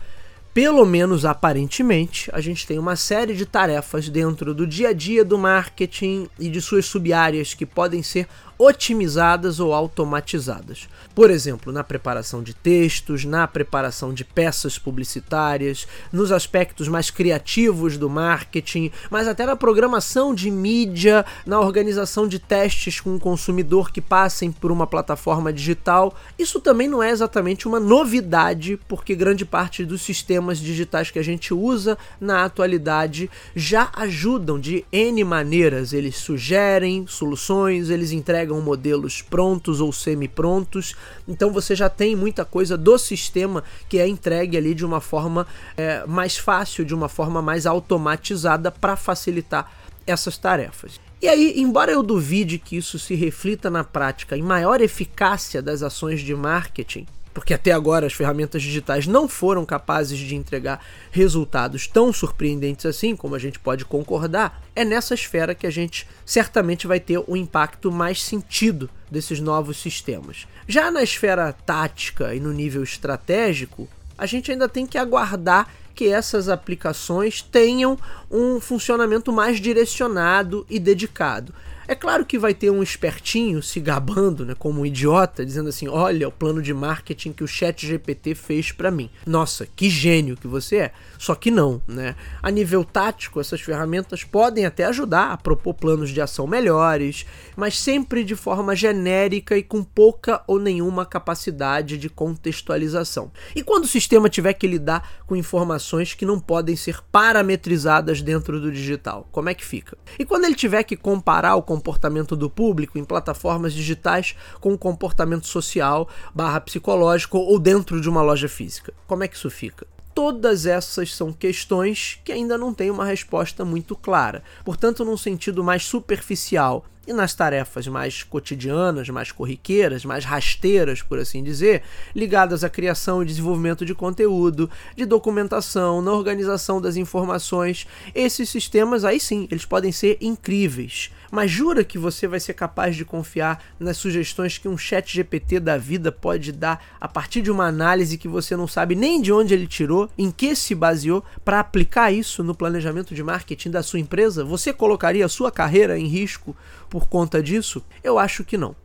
Pelo 0.53 0.85
menos 0.85 1.25
aparentemente, 1.25 2.29
a 2.31 2.39
gente 2.39 2.67
tem 2.67 2.77
uma 2.77 2.95
série 2.95 3.33
de 3.33 3.47
tarefas 3.47 4.09
dentro 4.09 4.53
do 4.53 4.67
dia 4.67 4.89
a 4.89 4.93
dia 4.93 5.25
do 5.25 5.39
marketing 5.39 6.29
e 6.37 6.49
de 6.49 6.61
suas 6.61 6.85
subáreas 6.85 7.55
que 7.55 7.65
podem 7.65 8.03
ser 8.03 8.27
otimizadas 8.59 9.61
ou 9.61 9.73
automatizadas. 9.73 10.89
Por 11.15 11.31
exemplo, 11.31 11.71
na 11.71 11.81
preparação 11.81 12.43
de 12.43 12.53
textos, 12.53 13.23
na 13.23 13.47
preparação 13.47 14.13
de 14.13 14.25
peças 14.25 14.77
publicitárias, 14.77 15.87
nos 16.11 16.29
aspectos 16.29 16.89
mais 16.89 17.09
criativos 17.09 17.97
do 17.97 18.09
marketing, 18.09 18.91
mas 19.09 19.29
até 19.29 19.45
na 19.45 19.55
programação 19.55 20.35
de 20.35 20.51
mídia, 20.51 21.25
na 21.45 21.59
organização 21.61 22.27
de 22.27 22.37
testes 22.37 22.99
com 22.99 23.15
o 23.15 23.19
consumidor 23.19 23.91
que 23.91 24.01
passem 24.01 24.51
por 24.51 24.73
uma 24.73 24.85
plataforma 24.85 25.53
digital. 25.53 26.13
Isso 26.37 26.59
também 26.59 26.89
não 26.89 27.01
é 27.01 27.11
exatamente 27.11 27.65
uma 27.65 27.79
novidade, 27.79 28.77
porque 28.89 29.15
grande 29.15 29.45
parte 29.45 29.85
dos 29.85 30.01
sistemas 30.01 30.59
digitais 30.59 31.09
que 31.09 31.19
a 31.19 31.23
gente 31.23 31.53
usa 31.53 31.97
na 32.19 32.43
atualidade 32.43 33.29
já 33.55 33.89
ajudam 33.95 34.59
de 34.59 34.83
N 34.91 35.23
maneiras. 35.23 35.93
Eles 35.93 36.17
sugerem 36.17 37.05
soluções, 37.07 37.89
eles 37.89 38.11
entregam 38.11 38.48
entregam 38.49 38.61
modelos 38.61 39.21
prontos 39.21 39.79
ou 39.79 39.93
semi-prontos. 39.93 40.95
Então 41.27 41.51
você 41.51 41.75
já 41.75 41.89
tem 41.89 42.15
muita 42.15 42.43
coisa 42.43 42.75
do 42.75 42.97
sistema 42.97 43.63
que 43.87 43.99
é 43.99 44.07
entregue 44.07 44.57
ali 44.57 44.73
de 44.73 44.85
uma 44.85 44.99
forma 44.99 45.45
é, 45.77 46.05
mais 46.07 46.37
fácil, 46.37 46.83
de 46.83 46.95
uma 46.95 47.07
forma 47.07 47.41
mais 47.41 47.65
automatizada 47.65 48.71
para 48.71 48.95
facilitar 48.95 49.71
essas 50.07 50.37
tarefas. 50.37 50.99
E 51.21 51.27
aí, 51.27 51.53
embora 51.57 51.91
eu 51.91 52.01
duvide 52.01 52.57
que 52.57 52.77
isso 52.77 52.97
se 52.97 53.13
reflita 53.13 53.69
na 53.69 53.83
prática 53.83 54.37
em 54.37 54.41
maior 54.41 54.81
eficácia 54.81 55.61
das 55.61 55.83
ações 55.83 56.21
de 56.21 56.33
marketing, 56.33 57.05
porque 57.39 57.53
até 57.53 57.71
agora 57.71 58.05
as 58.05 58.11
ferramentas 58.11 58.61
digitais 58.61 59.07
não 59.07 59.25
foram 59.25 59.65
capazes 59.65 60.19
de 60.19 60.35
entregar 60.35 60.85
resultados 61.09 61.87
tão 61.87 62.11
surpreendentes 62.11 62.85
assim, 62.85 63.15
como 63.15 63.33
a 63.33 63.39
gente 63.39 63.57
pode 63.57 63.85
concordar, 63.85 64.61
é 64.75 64.83
nessa 64.83 65.13
esfera 65.13 65.55
que 65.55 65.65
a 65.65 65.69
gente 65.69 66.05
certamente 66.25 66.85
vai 66.85 66.99
ter 66.99 67.23
o 67.25 67.37
impacto 67.37 67.93
mais 67.93 68.21
sentido 68.21 68.89
desses 69.09 69.39
novos 69.39 69.77
sistemas. 69.77 70.47
Já 70.67 70.91
na 70.91 71.01
esfera 71.01 71.53
tática 71.53 72.35
e 72.35 72.41
no 72.41 72.51
nível 72.51 72.83
estratégico, 72.83 73.87
a 74.17 74.25
gente 74.25 74.51
ainda 74.51 74.67
tem 74.67 74.85
que 74.85 74.97
aguardar 74.97 75.69
que 75.95 76.09
essas 76.09 76.49
aplicações 76.49 77.41
tenham 77.41 77.97
um 78.29 78.59
funcionamento 78.59 79.31
mais 79.31 79.61
direcionado 79.61 80.65
e 80.69 80.77
dedicado. 80.77 81.53
É 81.89 81.95
claro 81.95 82.23
que 82.23 82.37
vai 82.37 82.53
ter 82.53 82.69
um 82.69 82.83
espertinho 82.83 83.63
se 83.63 83.79
gabando, 83.79 84.45
né, 84.45 84.53
como 84.53 84.81
um 84.81 84.85
idiota, 84.85 85.43
dizendo 85.43 85.69
assim: 85.69 85.87
"Olha 85.87 86.27
o 86.27 86.31
plano 86.31 86.61
de 86.61 86.71
marketing 86.71 87.31
que 87.31 87.43
o 87.43 87.47
Chat 87.47 87.83
GPT 87.83 88.35
fez 88.35 88.71
para 88.71 88.91
mim. 88.91 89.09
Nossa, 89.25 89.65
que 89.65 89.89
gênio 89.89 90.37
que 90.37 90.45
você 90.45 90.75
é". 90.75 90.91
Só 91.17 91.33
que 91.33 91.49
não, 91.49 91.81
né? 91.87 92.15
A 92.43 92.51
nível 92.51 92.83
tático, 92.83 93.39
essas 93.39 93.59
ferramentas 93.61 94.23
podem 94.23 94.67
até 94.67 94.85
ajudar 94.85 95.31
a 95.31 95.37
propor 95.37 95.73
planos 95.73 96.11
de 96.11 96.21
ação 96.21 96.45
melhores, 96.45 97.25
mas 97.55 97.75
sempre 97.75 98.23
de 98.23 98.35
forma 98.35 98.75
genérica 98.75 99.57
e 99.57 99.63
com 99.63 99.83
pouca 99.83 100.43
ou 100.45 100.59
nenhuma 100.59 101.07
capacidade 101.07 101.97
de 101.97 102.07
contextualização. 102.07 103.31
E 103.55 103.63
quando 103.63 103.85
o 103.85 103.87
sistema 103.87 104.29
tiver 104.29 104.53
que 104.53 104.67
lidar 104.67 105.23
com 105.25 105.35
informações 105.35 106.13
que 106.13 106.23
não 106.23 106.39
podem 106.39 106.75
ser 106.75 107.01
parametrizadas 107.11 108.21
dentro 108.21 108.61
do 108.61 108.71
digital, 108.71 109.27
como 109.31 109.49
é 109.49 109.55
que 109.55 109.65
fica? 109.65 109.97
E 110.19 110.23
quando 110.23 110.45
ele 110.45 110.55
tiver 110.55 110.83
que 110.83 110.95
comparar 110.95 111.55
o 111.55 111.63
comportamento 111.79 112.35
do 112.35 112.49
público 112.49 112.99
em 112.99 113.05
plataformas 113.05 113.73
digitais 113.73 114.35
com 114.59 114.77
comportamento 114.77 115.47
social 115.47 116.09
barra 116.35 116.59
psicológico 116.59 117.37
ou 117.37 117.57
dentro 117.57 118.01
de 118.01 118.09
uma 118.09 118.21
loja 118.21 118.49
física, 118.49 118.93
como 119.07 119.23
é 119.23 119.27
que 119.29 119.37
isso 119.37 119.49
fica? 119.49 119.87
Todas 120.13 120.65
essas 120.65 121.15
são 121.15 121.31
questões 121.31 122.19
que 122.25 122.33
ainda 122.33 122.57
não 122.57 122.73
têm 122.73 122.91
uma 122.91 123.05
resposta 123.05 123.63
muito 123.63 123.95
clara. 123.95 124.43
Portanto, 124.65 125.05
num 125.05 125.15
sentido 125.15 125.63
mais 125.63 125.85
superficial 125.85 126.83
e 127.07 127.13
nas 127.13 127.33
tarefas 127.33 127.87
mais 127.87 128.21
cotidianas, 128.21 129.09
mais 129.09 129.31
corriqueiras, 129.31 130.03
mais 130.03 130.25
rasteiras, 130.25 131.01
por 131.01 131.17
assim 131.17 131.41
dizer, 131.41 131.81
ligadas 132.13 132.63
à 132.63 132.69
criação 132.69 133.23
e 133.23 133.25
desenvolvimento 133.25 133.85
de 133.85 133.95
conteúdo, 133.95 134.69
de 134.95 135.05
documentação, 135.05 136.01
na 136.01 136.11
organização 136.11 136.81
das 136.81 136.97
informações, 136.97 137.87
esses 138.13 138.49
sistemas 138.49 139.05
aí 139.05 139.19
sim, 139.19 139.47
eles 139.49 139.65
podem 139.65 139.91
ser 139.91 140.17
incríveis. 140.21 141.11
Mas 141.31 141.51
jura 141.51 141.83
que 141.83 141.97
você 141.97 142.27
vai 142.27 142.39
ser 142.39 142.53
capaz 142.53 142.95
de 142.95 143.05
confiar 143.05 143.63
nas 143.79 143.97
sugestões 143.97 144.57
que 144.57 144.67
um 144.67 144.77
chat 144.77 145.13
GPT 145.13 145.59
da 145.59 145.77
vida 145.77 146.11
pode 146.11 146.51
dar 146.51 146.83
a 146.99 147.07
partir 147.07 147.41
de 147.41 147.51
uma 147.51 147.65
análise 147.65 148.17
que 148.17 148.27
você 148.27 148.55
não 148.55 148.67
sabe 148.67 148.95
nem 148.95 149.21
de 149.21 149.31
onde 149.31 149.53
ele 149.53 149.67
tirou, 149.67 150.09
em 150.17 150.31
que 150.31 150.55
se 150.55 150.73
baseou, 150.73 151.23
para 151.43 151.59
aplicar 151.59 152.11
isso 152.11 152.43
no 152.43 152.55
planejamento 152.55 153.13
de 153.13 153.23
marketing 153.23 153.71
da 153.71 153.83
sua 153.83 153.99
empresa? 153.99 154.43
Você 154.43 154.71
colocaria 154.71 155.25
a 155.25 155.29
sua 155.29 155.51
carreira 155.51 155.99
em 155.99 156.07
risco 156.07 156.55
por 156.89 157.07
conta 157.07 157.43
disso? 157.43 157.83
Eu 158.03 158.17
acho 158.17 158.43
que 158.43 158.57
não. 158.57 158.75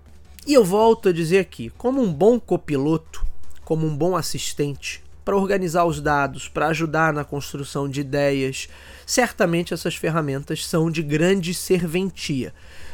E 0.46 0.52
eu 0.52 0.64
volto 0.64 1.08
a 1.08 1.12
dizer 1.12 1.38
aqui, 1.38 1.70
como 1.78 2.02
um 2.02 2.12
bom 2.12 2.38
copiloto, 2.38 3.24
como 3.64 3.86
um 3.86 3.96
bom 3.96 4.14
assistente, 4.14 5.03
para 5.24 5.36
organizar 5.36 5.84
os 5.84 6.00
dados, 6.00 6.48
para 6.48 6.66
ajudar 6.68 7.12
na 7.12 7.24
construção 7.24 7.88
de 7.88 8.00
ideias. 8.00 8.68
Certamente 9.06 9.72
essas 9.72 9.96
ferramentas 9.96 10.66
são 10.66 10.90
de 10.90 11.02
grande 11.02 11.54
serventia. 11.54 12.52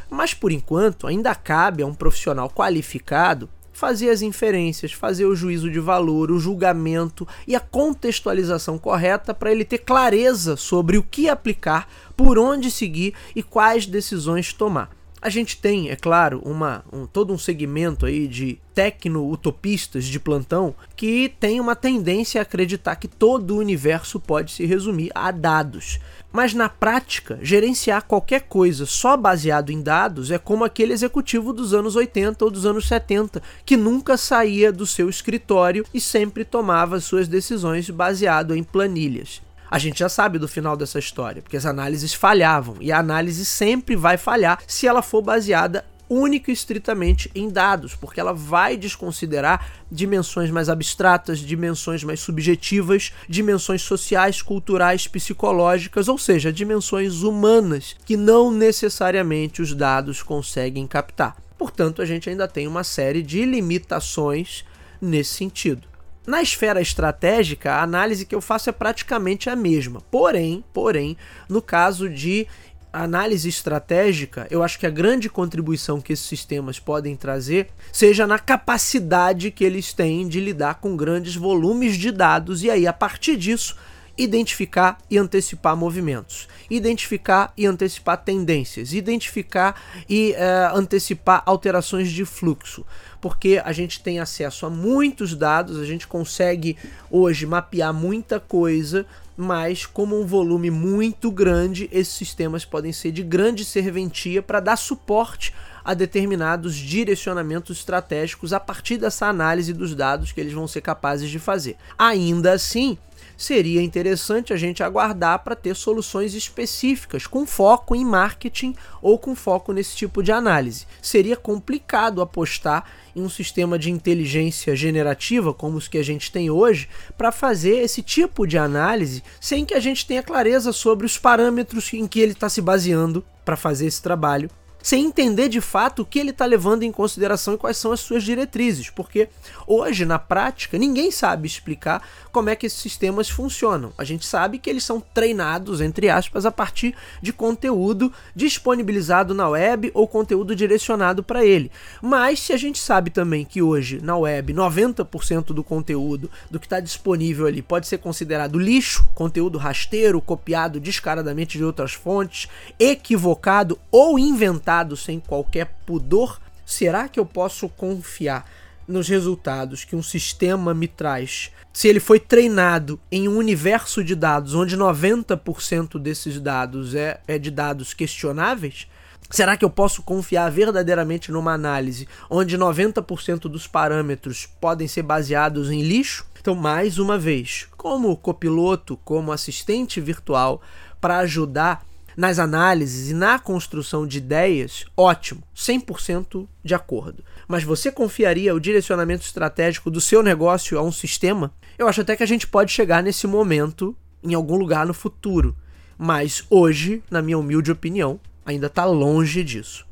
Mas 0.09 0.35
por 0.35 0.53
enquanto, 0.53 1.07
ainda 1.07 1.35
cabe 1.35 1.83
a 1.83 1.87
um 1.87 1.95
profissional 1.95 2.51
qualificado 2.51 3.49
fazer 3.73 4.11
as 4.11 4.21
inferências, 4.21 4.93
fazer 4.93 5.25
o 5.25 5.35
juízo 5.35 5.71
de 5.71 5.81
valor, 5.81 6.31
o 6.31 6.39
julgamento 6.39 7.27
e 7.47 7.57
a 7.57 7.61
contextualização 7.61 8.77
correta 8.79 9.33
para 9.33 9.51
ele 9.51 9.65
ter 9.65 9.79
clareza 9.79 10.55
sobre 10.55 10.99
o 10.99 11.03
que 11.03 11.31
aplicar, 11.31 11.89
por 12.15 12.39
onde 12.39 12.71
seguir 12.71 13.15
e 13.35 13.43
quais 13.43 13.87
decisões 13.87 14.53
tomar. 14.53 15.00
A 15.23 15.29
gente 15.29 15.59
tem, 15.59 15.91
é 15.91 15.97
claro, 15.97 16.41
uma, 16.47 16.83
um, 16.91 17.07
todo 17.07 17.31
um 17.31 17.37
segmento 17.37 18.07
aí 18.07 18.27
de 18.27 18.59
tecno-utopistas 18.75 20.07
de 20.07 20.19
plantão 20.19 20.75
que 20.97 21.35
tem 21.39 21.61
uma 21.61 21.77
tendência 21.77 22.41
a 22.41 22.43
acreditar 22.43 22.97
que 22.97 23.07
todo 23.07 23.51
o 23.51 23.59
universo 23.59 24.19
pode 24.19 24.53
se 24.53 24.65
resumir 24.65 25.11
a 25.15 25.31
dados. 25.31 26.01
Mas 26.33 26.55
na 26.55 26.71
prática, 26.71 27.39
gerenciar 27.43 28.07
qualquer 28.07 28.43
coisa 28.43 28.87
só 28.87 29.15
baseado 29.15 29.71
em 29.71 29.83
dados 29.83 30.31
é 30.31 30.39
como 30.39 30.65
aquele 30.65 30.95
executivo 30.95 31.53
dos 31.53 31.75
anos 31.75 31.97
80 31.97 32.43
ou 32.43 32.51
dos 32.51 32.65
anos 32.65 32.89
70 32.89 33.43
que 33.67 33.77
nunca 33.77 34.17
saía 34.17 34.73
do 34.73 34.87
seu 34.87 35.11
escritório 35.11 35.85
e 35.93 36.01
sempre 36.01 36.47
tomava 36.47 36.99
suas 36.99 37.29
decisões 37.29 37.91
baseado 37.91 38.55
em 38.55 38.63
planilhas. 38.63 39.43
A 39.71 39.79
gente 39.79 40.01
já 40.01 40.09
sabe 40.09 40.37
do 40.37 40.49
final 40.49 40.77
dessa 40.77 40.99
história, 40.99 41.41
porque 41.41 41.57
as 41.57 41.65
análises 41.65 42.13
falhavam 42.13 42.77
e 42.81 42.91
a 42.91 42.99
análise 42.99 43.47
sempre 43.47 43.95
vai 43.95 44.17
falhar 44.17 44.61
se 44.67 44.89
ela 44.89 45.01
for 45.01 45.23
baseada 45.23 45.85
única 46.09 46.51
e 46.51 46.55
estritamente 46.55 47.31
em 47.37 47.49
dados, 47.49 47.95
porque 47.95 48.19
ela 48.19 48.35
vai 48.35 48.77
desconsiderar 48.77 49.71
dimensões 49.91 50.51
mais 50.51 50.69
abstratas, 50.69 51.39
dimensões 51.39 52.03
mais 52.03 52.19
subjetivas, 52.19 53.13
dimensões 53.29 53.83
sociais, 53.83 54.43
culturais, 54.43 55.07
psicológicas, 55.07 56.09
ou 56.09 56.19
seja, 56.19 56.53
dimensões 56.53 57.23
humanas 57.23 57.95
que 58.05 58.17
não 58.17 58.51
necessariamente 58.51 59.63
os 59.63 59.73
dados 59.73 60.21
conseguem 60.21 60.85
captar. 60.85 61.37
Portanto, 61.57 62.03
a 62.03 62.07
gente 62.07 62.29
ainda 62.29 62.49
tem 62.49 62.67
uma 62.67 62.83
série 62.83 63.23
de 63.23 63.45
limitações 63.45 64.65
nesse 65.01 65.35
sentido. 65.35 65.90
Na 66.31 66.41
esfera 66.41 66.81
estratégica, 66.81 67.73
a 67.73 67.83
análise 67.83 68.25
que 68.25 68.37
eu 68.37 68.41
faço 68.41 68.71
é 68.71 68.73
praticamente 68.73 69.51
a 69.51 69.57
mesma. 69.57 70.01
Porém, 70.13 70.63
porém, 70.73 71.17
no 71.49 71.61
caso 71.61 72.09
de 72.09 72.47
análise 72.93 73.49
estratégica, 73.49 74.47
eu 74.49 74.63
acho 74.63 74.79
que 74.79 74.87
a 74.87 74.91
grande 74.91 75.29
contribuição 75.29 76.01
que 76.01 76.13
esses 76.13 76.25
sistemas 76.25 76.79
podem 76.79 77.17
trazer 77.17 77.71
seja 77.93 78.29
na 78.29 78.39
capacidade 78.39 79.51
que 79.51 79.65
eles 79.65 79.93
têm 79.93 80.29
de 80.29 80.39
lidar 80.39 80.75
com 80.75 80.97
grandes 80.97 81.35
volumes 81.35 81.97
de 81.97 82.13
dados 82.13 82.63
e 82.63 82.71
aí 82.71 82.87
a 82.87 82.93
partir 82.93 83.37
disso 83.37 83.75
identificar 84.17 84.99
e 85.11 85.19
antecipar 85.19 85.77
movimentos, 85.77 86.49
identificar 86.69 87.53
e 87.57 87.67
antecipar 87.67 88.23
tendências, 88.23 88.93
identificar 88.93 89.81
e 90.09 90.33
uh, 90.33 90.77
antecipar 90.77 91.43
alterações 91.47 92.11
de 92.11 92.25
fluxo, 92.25 92.85
porque 93.21 93.61
a 93.65 93.73
gente 93.73 94.01
tem 94.03 94.21
acesso 94.21 94.67
a 94.67 94.71
muitos 94.71 95.35
dados, 95.35 95.79
a 95.79 95.85
gente 95.85 96.07
consegue 96.07 96.77
hoje 97.11 97.47
mapear 97.47 97.93
muita 97.93 98.41
coisa, 98.41 99.07
mas 99.37 99.87
como 99.87 100.21
um 100.21 100.27
volume 100.27 100.71
muito 100.71 101.31
grande, 101.31 101.89
esses 101.91 102.15
sistemas 102.15 102.65
podem 102.65 102.93
ser 102.93 103.11
de 103.11 103.23
grande 103.23 103.65
serventia 103.65 104.43
para 104.43 104.61
dar 104.61 104.77
suporte 104.77 105.55
a 105.85 105.95
determinados 105.95 106.77
direcionamentos 106.77 107.79
estratégicos 107.79 108.53
a 108.53 108.61
partir 108.61 108.99
dessa 108.99 109.27
análise 109.27 109.73
dos 109.73 109.95
dados 109.95 110.31
que 110.31 110.41
eles 110.41 110.53
vão 110.53 110.69
ser 110.69 110.83
capazes 110.83 111.31
de 111.31 111.39
fazer. 111.39 111.77
Ainda 111.99 112.53
assim, 112.53 112.99
seria 113.41 113.81
interessante 113.81 114.53
a 114.53 114.57
gente 114.57 114.83
aguardar 114.83 115.39
para 115.43 115.57
ter 115.57 115.75
soluções 115.75 116.35
específicas 116.35 117.27
com 117.27 117.47
foco 117.47 117.97
em 117.97 118.05
marketing 118.05 118.77
ou 119.01 119.19
com 119.19 119.35
foco 119.35 119.73
nesse 119.73 119.97
tipo 119.97 120.23
de 120.23 120.31
análise. 120.31 120.87
Seria 121.01 121.39
complicado 121.39 122.21
apostar 122.21 122.85
em 123.17 123.23
um 123.23 123.31
sistema 123.31 123.79
de 123.79 123.91
inteligência 123.91 124.77
generativa 124.77 125.55
como 125.55 125.79
os 125.79 125.89
que 125.89 125.97
a 125.97 126.05
gente 126.05 126.31
tem 126.31 126.51
hoje 126.51 126.87
para 127.17 127.33
fazer 127.33 127.79
esse 127.79 128.03
tipo 128.03 128.47
de 128.47 128.59
análise 128.59 129.23
sem 129.41 129.65
que 129.65 129.73
a 129.73 129.81
gente 129.81 130.07
tenha 130.07 130.23
clareza 130.23 130.71
sobre 130.71 131.07
os 131.07 131.17
parâmetros 131.17 131.91
em 131.95 132.07
que 132.07 132.21
ele 132.21 132.33
está 132.33 132.51
se 132.51 132.61
baseando 132.61 133.25
para 133.43 133.57
fazer 133.57 133.87
esse 133.87 134.03
trabalho 134.03 134.51
sem 134.83 135.07
entender 135.07 135.49
de 135.49 135.61
fato 135.61 136.03
o 136.03 136.05
que 136.05 136.19
ele 136.19 136.31
está 136.31 136.47
levando 136.47 136.83
em 136.83 136.93
consideração 136.93 137.55
e 137.55 137.59
quais 137.59 137.77
são 137.77 137.93
as 137.93 138.01
suas 138.01 138.23
diretrizes, 138.23 138.89
porque 138.91 139.29
hoje, 139.67 140.05
na 140.05 140.19
prática, 140.19 140.79
ninguém 140.79 141.11
sabe 141.11 141.47
explicar 141.47 142.03
como 142.33 142.49
é 142.49 142.57
que 142.57 142.67
esses 142.67 142.81
sistemas 142.81 143.29
funcionam. 143.29 143.93
A 143.99 144.05
gente 144.05 144.25
sabe 144.25 144.59
que 144.59 144.71
eles 144.71 144.85
são 144.85 145.01
treinados, 145.01 145.81
entre 145.81 146.09
aspas, 146.09 146.47
a 146.47 146.51
partir 146.51 146.95
de 147.21 147.33
conteúdo 147.33 148.13
disponibilizado 148.35 149.35
na 149.35 149.49
web 149.49 149.91
ou 149.95 150.07
conteúdo 150.07 150.55
direcionado 150.55 151.23
para 151.23 151.45
ele. 151.45 151.71
Mas 152.01 152.41
se 152.41 152.53
a 152.53 152.57
gente 152.57 152.79
sabe 152.79 153.11
também 153.11 153.45
que 153.45 153.61
hoje, 153.61 154.01
na 154.03 154.17
web, 154.17 154.53
90% 154.55 155.47
do 155.47 155.65
conteúdo 155.65 156.31
do 156.51 156.59
que 156.59 156.67
está 156.67 156.81
disponível 156.81 157.47
ali 157.47 157.63
pode 157.63 157.87
ser 157.87 157.99
considerado 157.99 158.59
lixo, 158.59 159.07
conteúdo 159.15 159.59
rasteiro, 159.59 160.21
copiado 160.21 160.81
descaradamente 160.81 161.59
de 161.59 161.65
outras 161.65 161.93
fontes, 161.93 162.49
equivocado 162.79 163.79
ou 163.91 164.19
inventado 164.19 164.70
sem 164.97 165.19
qualquer 165.19 165.67
pudor, 165.85 166.41
será 166.65 167.09
que 167.09 167.19
eu 167.19 167.27
posso 167.27 167.69
confiar 167.69 168.49
nos 168.87 169.09
resultados 169.09 169.85
que 169.85 169.97
um 169.97 170.03
sistema 170.03 170.73
me 170.73 170.87
traz? 170.87 171.51
Se 171.73 171.89
ele 171.89 172.01
foi 172.01 172.21
treinado 172.21 173.01
em 173.11 173.29
um 173.29 173.37
universo 173.37 174.03
de 174.03 174.15
dados 174.15 174.55
onde 174.55 174.77
90% 174.77 175.99
desses 175.99 176.41
dados 176.41 176.95
é, 176.95 177.21
é 177.27 177.39
de 177.39 177.51
dados 177.51 177.95
questionáveis? 177.95 178.87
Será 179.31 179.57
que 179.57 179.65
eu 179.65 179.71
posso 179.71 180.03
confiar 180.03 180.51
verdadeiramente 180.51 181.31
numa 181.31 181.53
análise 181.53 182.09
onde 182.29 182.59
90% 182.59 183.43
dos 183.43 183.67
parâmetros 183.67 184.47
podem 184.61 184.89
ser 184.89 185.03
baseados 185.03 185.71
em 185.71 185.83
lixo? 185.83 186.27
Então, 186.41 186.55
mais 186.55 186.99
uma 186.99 187.19
vez, 187.19 187.69
como 187.77 188.17
copiloto, 188.17 188.97
como 189.05 189.31
assistente 189.31 190.01
virtual, 190.01 190.63
para 191.01 191.19
ajudar 191.19 191.85
nas 192.17 192.39
análises 192.39 193.11
e 193.11 193.15
na 193.15 193.39
construção 193.39 194.07
de 194.07 194.19
ideias, 194.19 194.85
ótimo, 194.97 195.43
100% 195.55 196.47
de 196.65 196.75
acordo. 196.75 197.25
Mas 197.47 197.65
você 197.65 197.91
confiaria 197.91 198.55
o 198.55 198.61
direcionamento 198.61 199.25
estratégico 199.25 199.91
do 199.91 200.01
seu 200.01 200.23
negócio 200.23 200.79
a 200.79 200.83
um 200.83 200.93
sistema? 200.93 201.53
Eu 201.79 201.89
acho 201.89 202.01
até 202.01 202.17
que 202.17 202.23
a 202.23 202.27
gente 202.27 202.47
pode 202.47 202.73
chegar 202.73 203.03
nesse 203.03 203.27
momento 203.27 203.97
em 204.23 204.35
algum 204.35 204.57
lugar 204.57 204.87
no 204.87 204.95
futuro. 204.95 205.57
Mas 205.97 206.45
hoje, 206.49 207.03
na 207.11 207.21
minha 207.21 207.39
humilde 207.39 207.71
opinião, 207.71 208.19
ainda 208.45 208.67
está 208.67 208.85
longe 208.85 209.43
disso. 209.45 209.87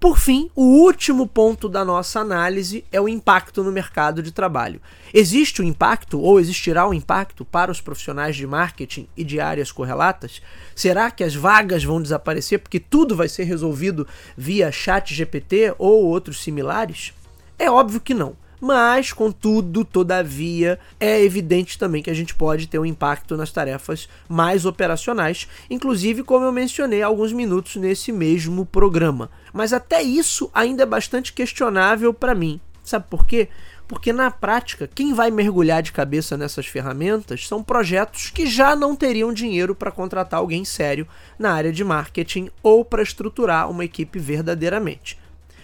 Por 0.00 0.18
fim, 0.18 0.50
o 0.56 0.62
último 0.62 1.26
ponto 1.26 1.68
da 1.68 1.84
nossa 1.84 2.20
análise 2.20 2.82
é 2.90 2.98
o 2.98 3.06
impacto 3.06 3.62
no 3.62 3.70
mercado 3.70 4.22
de 4.22 4.32
trabalho. 4.32 4.80
Existe 5.12 5.60
o 5.60 5.64
um 5.64 5.68
impacto 5.68 6.18
ou 6.18 6.40
existirá 6.40 6.88
um 6.88 6.94
impacto 6.94 7.44
para 7.44 7.70
os 7.70 7.82
profissionais 7.82 8.34
de 8.34 8.46
marketing 8.46 9.06
e 9.14 9.22
de 9.22 9.38
áreas 9.38 9.70
correlatas? 9.70 10.40
Será 10.74 11.10
que 11.10 11.22
as 11.22 11.34
vagas 11.34 11.84
vão 11.84 12.00
desaparecer 12.00 12.60
porque 12.60 12.80
tudo 12.80 13.14
vai 13.14 13.28
ser 13.28 13.44
resolvido 13.44 14.08
via 14.34 14.72
chat 14.72 15.14
GPT 15.14 15.74
ou 15.76 16.06
outros 16.06 16.42
similares? 16.42 17.12
É 17.58 17.70
óbvio 17.70 18.00
que 18.00 18.14
não. 18.14 18.34
Mas, 18.60 19.12
contudo, 19.12 19.84
todavia, 19.84 20.78
é 20.98 21.22
evidente 21.22 21.78
também 21.78 22.02
que 22.02 22.10
a 22.10 22.14
gente 22.14 22.34
pode 22.34 22.66
ter 22.66 22.78
um 22.78 22.84
impacto 22.84 23.36
nas 23.36 23.50
tarefas 23.50 24.08
mais 24.28 24.66
operacionais, 24.66 25.48
inclusive 25.70 26.22
como 26.22 26.44
eu 26.44 26.52
mencionei 26.52 27.02
há 27.02 27.06
alguns 27.06 27.32
minutos 27.32 27.76
nesse 27.76 28.12
mesmo 28.12 28.66
programa. 28.66 29.30
Mas 29.52 29.72
até 29.72 30.02
isso 30.02 30.50
ainda 30.52 30.82
é 30.82 30.86
bastante 30.86 31.32
questionável 31.32 32.12
para 32.12 32.34
mim. 32.34 32.60
Sabe 32.84 33.06
por 33.08 33.26
quê? 33.26 33.48
Porque 33.90 34.12
na 34.12 34.30
prática, 34.30 34.88
quem 34.94 35.12
vai 35.12 35.32
mergulhar 35.32 35.82
de 35.82 35.90
cabeça 35.90 36.36
nessas 36.36 36.66
ferramentas 36.66 37.48
são 37.48 37.60
projetos 37.60 38.30
que 38.30 38.46
já 38.46 38.76
não 38.76 38.94
teriam 38.94 39.32
dinheiro 39.32 39.74
para 39.74 39.90
contratar 39.90 40.38
alguém 40.38 40.64
sério 40.64 41.08
na 41.36 41.52
área 41.52 41.72
de 41.72 41.82
marketing 41.82 42.50
ou 42.62 42.84
para 42.84 43.02
estruturar 43.02 43.68
uma 43.68 43.84
equipe 43.84 44.18
verdadeiramente. 44.18 45.18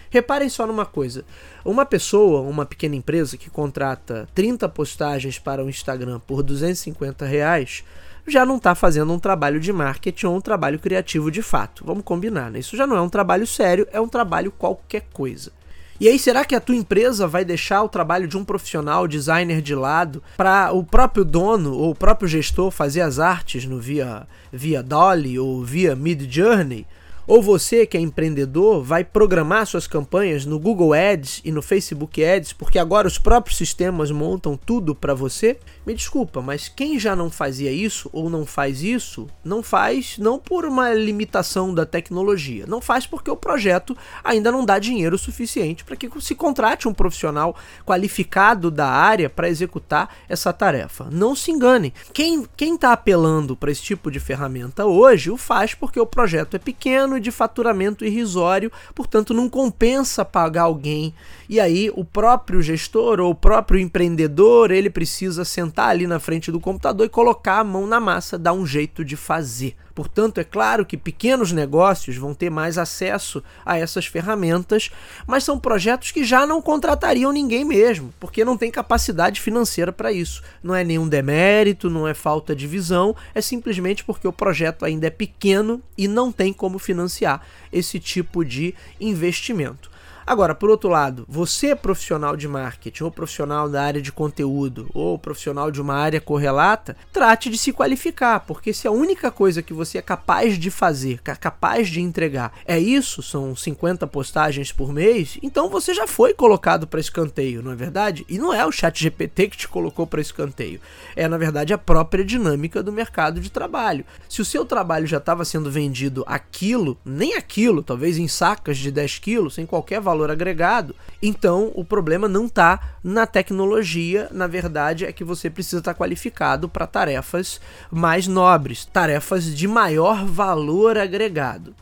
Reparem 0.09 0.49
só 0.49 0.65
numa 0.65 0.85
coisa: 0.85 1.25
uma 1.63 1.85
pessoa, 1.85 2.41
uma 2.41 2.65
pequena 2.65 2.95
empresa 2.95 3.37
que 3.37 3.49
contrata 3.49 4.27
30 4.33 4.67
postagens 4.69 5.39
para 5.39 5.63
o 5.63 5.69
Instagram 5.69 6.19
por 6.19 6.43
250 6.43 7.25
reais 7.25 7.83
já 8.27 8.45
não 8.45 8.57
está 8.57 8.75
fazendo 8.75 9.13
um 9.13 9.19
trabalho 9.19 9.59
de 9.59 9.71
marketing 9.71 10.25
ou 10.25 10.35
um 10.35 10.41
trabalho 10.41 10.79
criativo 10.79 11.31
de 11.31 11.41
fato. 11.41 11.85
Vamos 11.85 12.03
combinar, 12.03 12.51
né? 12.51 12.59
Isso 12.59 12.75
já 12.75 12.85
não 12.85 12.97
é 12.97 13.01
um 13.01 13.09
trabalho 13.09 13.47
sério, 13.47 13.87
é 13.91 14.01
um 14.01 14.07
trabalho 14.07 14.51
qualquer 14.51 15.05
coisa. 15.13 15.51
E 15.99 16.07
aí, 16.07 16.19
será 16.19 16.45
que 16.45 16.53
a 16.53 16.59
tua 16.59 16.75
empresa 16.75 17.25
vai 17.25 17.43
deixar 17.43 17.81
o 17.81 17.89
trabalho 17.89 18.27
de 18.27 18.37
um 18.37 18.45
profissional 18.45 19.07
designer 19.07 19.61
de 19.61 19.73
lado 19.73 20.21
para 20.35 20.71
o 20.71 20.83
próprio 20.83 21.25
dono 21.25 21.73
ou 21.73 21.91
o 21.91 21.95
próprio 21.95 22.27
gestor 22.27 22.69
fazer 22.69 23.01
as 23.01 23.17
artes 23.17 23.65
no 23.65 23.79
via, 23.79 24.27
via 24.53 24.83
Dolly 24.83 25.39
ou 25.39 25.63
via 25.63 25.95
Mid 25.95 26.31
Journey? 26.31 26.85
Ou 27.27 27.41
você 27.41 27.85
que 27.85 27.97
é 27.97 27.99
empreendedor 27.99 28.81
vai 28.81 29.03
programar 29.03 29.67
suas 29.67 29.85
campanhas 29.85 30.45
no 30.45 30.57
Google 30.57 30.93
Ads 30.93 31.41
e 31.43 31.51
no 31.51 31.61
Facebook 31.61 32.23
Ads, 32.23 32.53
porque 32.53 32.79
agora 32.79 33.05
os 33.05 33.19
próprios 33.19 33.57
sistemas 33.57 34.09
montam 34.11 34.55
tudo 34.55 34.95
para 34.95 35.13
você? 35.13 35.59
Me 35.85 35.93
desculpa, 35.93 36.41
mas 36.41 36.69
quem 36.69 36.97
já 36.97 37.17
não 37.17 37.29
fazia 37.29 37.69
isso 37.69 38.09
ou 38.13 38.29
não 38.29 38.45
faz 38.45 38.81
isso, 38.81 39.27
não 39.43 39.61
faz 39.61 40.17
não 40.17 40.39
por 40.39 40.63
uma 40.63 40.93
limitação 40.93 41.73
da 41.73 41.85
tecnologia, 41.85 42.65
não 42.65 42.79
faz 42.79 43.05
porque 43.05 43.29
o 43.29 43.35
projeto 43.35 43.95
ainda 44.23 44.49
não 44.49 44.63
dá 44.63 44.79
dinheiro 44.79 45.17
suficiente 45.17 45.83
para 45.83 45.97
que 45.97 46.09
se 46.21 46.33
contrate 46.33 46.87
um 46.87 46.93
profissional 46.93 47.57
qualificado 47.85 48.71
da 48.71 48.87
área 48.87 49.29
para 49.29 49.49
executar 49.49 50.15
essa 50.29 50.53
tarefa. 50.53 51.09
Não 51.11 51.35
se 51.35 51.51
engane, 51.51 51.93
quem 52.13 52.47
está 52.73 52.93
apelando 52.93 53.53
para 53.53 53.69
esse 53.69 53.81
tipo 53.81 54.09
de 54.09 54.21
ferramenta 54.21 54.85
hoje 54.85 55.29
o 55.29 55.35
faz 55.35 55.73
porque 55.73 55.99
o 55.99 56.05
projeto 56.05 56.55
é 56.55 56.59
pequeno 56.59 57.16
de 57.19 57.31
faturamento 57.31 58.05
irrisório, 58.05 58.71
portanto 58.93 59.33
não 59.33 59.49
compensa 59.49 60.23
pagar 60.25 60.63
alguém. 60.63 61.13
E 61.49 61.59
aí 61.59 61.91
o 61.95 62.03
próprio 62.03 62.61
gestor 62.61 63.19
ou 63.19 63.31
o 63.31 63.35
próprio 63.35 63.79
empreendedor, 63.79 64.71
ele 64.71 64.89
precisa 64.89 65.45
sentar 65.45 65.89
ali 65.89 66.07
na 66.07 66.19
frente 66.19 66.51
do 66.51 66.59
computador 66.59 67.05
e 67.05 67.09
colocar 67.09 67.59
a 67.59 67.63
mão 67.63 67.87
na 67.87 67.99
massa, 67.99 68.37
dar 68.37 68.53
um 68.53 68.65
jeito 68.65 69.03
de 69.03 69.15
fazer. 69.15 69.75
Portanto, 69.97 70.37
é 70.37 70.43
claro 70.43 70.85
que 70.85 70.95
pequenos 70.95 71.51
negócios 71.51 72.15
vão 72.17 72.31
ter 72.31 72.51
mais 72.51 72.77
acesso 72.77 73.43
a 73.65 73.79
essas 73.79 74.05
ferramentas, 74.05 74.91
mas 75.25 75.43
são 75.43 75.57
projetos 75.57 76.11
que 76.11 76.23
já 76.23 76.45
não 76.45 76.61
contratariam 76.61 77.31
ninguém 77.31 77.65
mesmo, 77.65 78.13
porque 78.19 78.45
não 78.45 78.55
tem 78.55 78.69
capacidade 78.69 79.41
financeira 79.41 79.91
para 79.91 80.11
isso. 80.11 80.43
Não 80.61 80.75
é 80.75 80.83
nenhum 80.83 81.09
demérito, 81.09 81.89
não 81.89 82.07
é 82.07 82.13
falta 82.13 82.55
de 82.55 82.67
visão, 82.67 83.15
é 83.33 83.41
simplesmente 83.41 84.03
porque 84.03 84.27
o 84.27 84.31
projeto 84.31 84.85
ainda 84.85 85.07
é 85.07 85.09
pequeno 85.09 85.81
e 85.97 86.07
não 86.07 86.31
tem 86.31 86.53
como 86.53 86.77
financiar 86.77 87.41
esse 87.73 87.99
tipo 87.99 88.45
de 88.45 88.75
investimento. 89.01 89.89
Agora, 90.27 90.53
por 90.53 90.69
outro 90.69 90.89
lado, 90.89 91.25
você 91.25 91.73
profissional 91.73 92.35
de 92.35 92.49
marketing, 92.49 93.05
ou 93.05 93.09
profissional 93.09 93.69
da 93.69 93.81
área 93.81 94.01
de 94.01 94.11
conteúdo, 94.11 94.89
ou 94.93 95.17
profissional 95.17 95.71
de 95.71 95.79
uma 95.79 95.95
área 95.95 96.19
correlata, 96.19 96.97
trate 97.13 97.49
de 97.49 97.57
se 97.57 97.71
qualificar, 97.71 98.41
porque 98.41 98.73
se 98.73 98.89
a 98.89 98.91
única 98.91 99.31
coisa 99.31 99.61
que 99.61 99.71
você 99.71 99.99
é 99.99 100.01
capaz 100.01 100.59
de 100.59 100.69
fazer, 100.69 101.21
é 101.23 101.33
capaz 101.33 101.87
de 101.87 102.01
entregar, 102.01 102.51
é 102.65 102.77
isso, 102.77 103.23
são 103.23 103.55
50 103.55 104.05
postagens 104.05 104.69
por 104.69 104.91
mês, 104.91 105.37
então 105.41 105.69
você 105.69 105.93
já 105.93 106.05
foi 106.05 106.33
colocado 106.33 106.85
para 106.85 106.99
escanteio, 106.99 107.63
não 107.63 107.71
é 107.71 107.75
verdade? 107.75 108.25
E 108.27 108.37
não 108.37 108.53
é 108.53 108.65
o 108.65 108.71
chat 108.71 109.01
GPT 109.01 109.47
que 109.47 109.57
te 109.57 109.67
colocou 109.69 110.05
para 110.05 110.19
escanteio, 110.19 110.81
é 111.15 111.25
na 111.29 111.37
verdade 111.37 111.73
a 111.73 111.77
própria 111.77 112.25
dinâmica 112.25 112.83
do 112.83 112.91
mercado 112.91 113.39
de 113.39 113.49
trabalho. 113.49 114.03
Se 114.27 114.41
o 114.41 114.45
seu 114.45 114.65
trabalho 114.65 115.07
já 115.07 115.19
estava 115.19 115.45
sendo 115.45 115.71
vendido 115.71 116.25
aquilo, 116.27 116.97
nem 117.05 117.35
aquilo, 117.35 117.81
talvez 117.81 118.17
em 118.17 118.27
sacas 118.27 118.77
de 118.77 118.91
10 118.91 119.19
quilos, 119.19 119.53
sem 119.53 119.65
qualquer 119.65 120.01
valor 120.01 120.16
valor 120.17 120.31
agregado, 120.31 120.95
então 121.21 121.71
o 121.75 121.85
problema 121.85 122.27
não 122.27 122.47
está 122.47 122.97
na 123.03 123.27
tecnologia, 123.27 124.27
na 124.31 124.47
verdade 124.47 125.05
é 125.05 125.11
que 125.11 125.23
você 125.23 125.49
precisa 125.49 125.77
estar 125.77 125.93
tá 125.93 125.99
qualificado 125.99 126.67
para 126.67 126.87
tarefas 126.87 127.61
mais 127.91 128.27
nobres, 128.27 128.85
tarefas 128.85 129.55
de 129.55 129.67
maior 129.67 130.25
valor 130.25 130.97
agregado. 130.97 131.75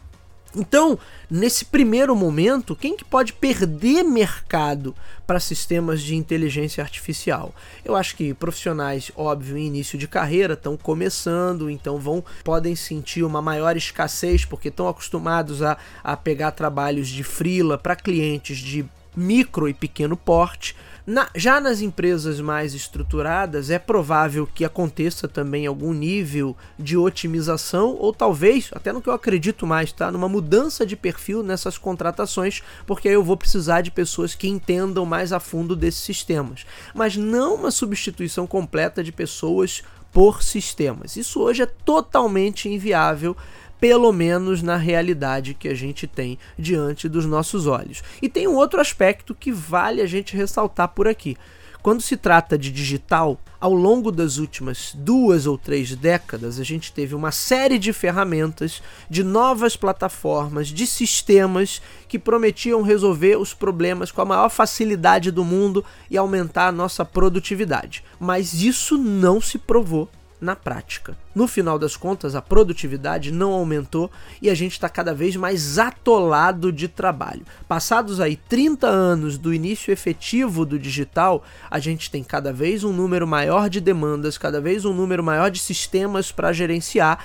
Então, 0.55 0.97
nesse 1.29 1.65
primeiro 1.65 2.15
momento, 2.15 2.75
quem 2.75 2.95
que 2.95 3.03
pode 3.03 3.33
perder 3.33 4.03
mercado 4.03 4.95
para 5.27 5.39
sistemas 5.39 6.01
de 6.01 6.15
inteligência 6.15 6.81
artificial? 6.81 7.53
Eu 7.83 7.95
acho 7.95 8.15
que 8.15 8.33
profissionais, 8.33 9.11
óbvio, 9.15 9.57
em 9.57 9.67
início 9.67 9.97
de 9.97 10.07
carreira, 10.07 10.53
estão 10.53 10.77
começando, 10.77 11.69
então 11.69 11.99
vão 11.99 12.23
podem 12.43 12.75
sentir 12.75 13.23
uma 13.23 13.41
maior 13.41 13.75
escassez 13.75 14.45
porque 14.45 14.69
estão 14.69 14.87
acostumados 14.87 15.61
a, 15.61 15.77
a 16.03 16.15
pegar 16.15 16.51
trabalhos 16.51 17.09
de 17.09 17.23
frila 17.23 17.77
para 17.77 17.95
clientes 17.95 18.57
de 18.57 18.85
micro 19.15 19.67
e 19.67 19.73
pequeno 19.73 20.17
porte 20.17 20.75
na, 21.05 21.29
já 21.35 21.61
nas 21.61 21.81
empresas 21.81 22.41
mais 22.41 22.73
estruturadas, 22.73 23.69
é 23.69 23.77
provável 23.77 24.47
que 24.47 24.65
aconteça 24.65 25.27
também 25.27 25.67
algum 25.67 25.93
nível 25.93 26.57
de 26.79 26.97
otimização, 26.97 27.95
ou 27.99 28.11
talvez, 28.11 28.71
até 28.73 28.91
no 28.91 29.01
que 29.01 29.09
eu 29.09 29.13
acredito 29.13 29.67
mais, 29.67 29.91
tá? 29.91 30.11
Numa 30.11 30.27
mudança 30.27 30.83
de 30.85 30.95
perfil 30.95 31.43
nessas 31.43 31.77
contratações, 31.77 32.63
porque 32.87 33.07
aí 33.07 33.13
eu 33.13 33.23
vou 33.23 33.37
precisar 33.37 33.81
de 33.81 33.91
pessoas 33.91 34.33
que 34.33 34.47
entendam 34.47 35.05
mais 35.05 35.31
a 35.31 35.39
fundo 35.39 35.75
desses 35.75 36.01
sistemas. 36.01 36.65
Mas 36.93 37.15
não 37.15 37.55
uma 37.55 37.69
substituição 37.69 38.47
completa 38.47 39.03
de 39.03 39.11
pessoas 39.11 39.83
por 40.11 40.41
sistemas. 40.41 41.17
Isso 41.17 41.41
hoje 41.41 41.63
é 41.63 41.65
totalmente 41.65 42.69
inviável 42.69 43.35
pelo 43.79 44.11
menos 44.11 44.61
na 44.61 44.77
realidade 44.77 45.53
que 45.53 45.67
a 45.67 45.75
gente 45.75 46.07
tem 46.07 46.37
diante 46.57 47.09
dos 47.09 47.25
nossos 47.25 47.67
olhos. 47.67 48.03
E 48.21 48.29
tem 48.29 48.47
um 48.47 48.55
outro 48.55 48.79
aspecto 48.79 49.35
que 49.35 49.51
vale 49.51 50.01
a 50.01 50.07
gente 50.07 50.35
ressaltar 50.35 50.89
por 50.89 51.07
aqui. 51.07 51.37
Quando 51.85 52.01
se 52.01 52.17
trata 52.17 52.57
de 52.57 52.71
digital, 52.71 53.39
ao 53.61 53.71
longo 53.71 54.11
das 54.11 54.37
últimas 54.37 54.91
duas 54.95 55.45
ou 55.45 55.55
três 55.55 55.95
décadas, 55.95 56.59
a 56.59 56.63
gente 56.63 56.91
teve 56.91 57.13
uma 57.13 57.31
série 57.31 57.77
de 57.77 57.93
ferramentas, 57.93 58.81
de 59.07 59.23
novas 59.23 59.75
plataformas, 59.75 60.69
de 60.69 60.87
sistemas 60.87 61.81
que 62.07 62.17
prometiam 62.17 62.81
resolver 62.81 63.37
os 63.37 63.53
problemas 63.53 64.11
com 64.11 64.21
a 64.21 64.25
maior 64.25 64.49
facilidade 64.49 65.29
do 65.29 65.45
mundo 65.45 65.85
e 66.09 66.17
aumentar 66.17 66.69
a 66.69 66.71
nossa 66.71 67.05
produtividade. 67.05 68.03
Mas 68.19 68.55
isso 68.55 68.97
não 68.97 69.39
se 69.39 69.59
provou 69.59 70.09
na 70.45 70.55
prática. 70.55 71.17
No 71.33 71.47
final 71.47 71.77
das 71.77 71.97
contas, 71.97 72.35
a 72.35 72.41
produtividade 72.41 73.31
não 73.31 73.51
aumentou 73.51 74.09
e 74.41 74.49
a 74.49 74.55
gente 74.55 74.73
está 74.73 74.87
cada 74.87 75.13
vez 75.13 75.35
mais 75.35 75.77
atolado 75.77 76.71
de 76.71 76.87
trabalho. 76.87 77.45
Passados 77.67 78.21
aí 78.21 78.37
30 78.37 78.87
anos 78.87 79.37
do 79.37 79.53
início 79.53 79.91
efetivo 79.91 80.65
do 80.65 80.79
digital, 80.79 81.43
a 81.69 81.79
gente 81.79 82.09
tem 82.09 82.23
cada 82.23 82.53
vez 82.53 82.83
um 82.83 82.93
número 82.93 83.27
maior 83.27 83.69
de 83.69 83.81
demandas, 83.81 84.37
cada 84.37 84.61
vez 84.61 84.85
um 84.85 84.93
número 84.93 85.23
maior 85.23 85.49
de 85.49 85.59
sistemas 85.59 86.31
para 86.31 86.53
gerenciar 86.53 87.19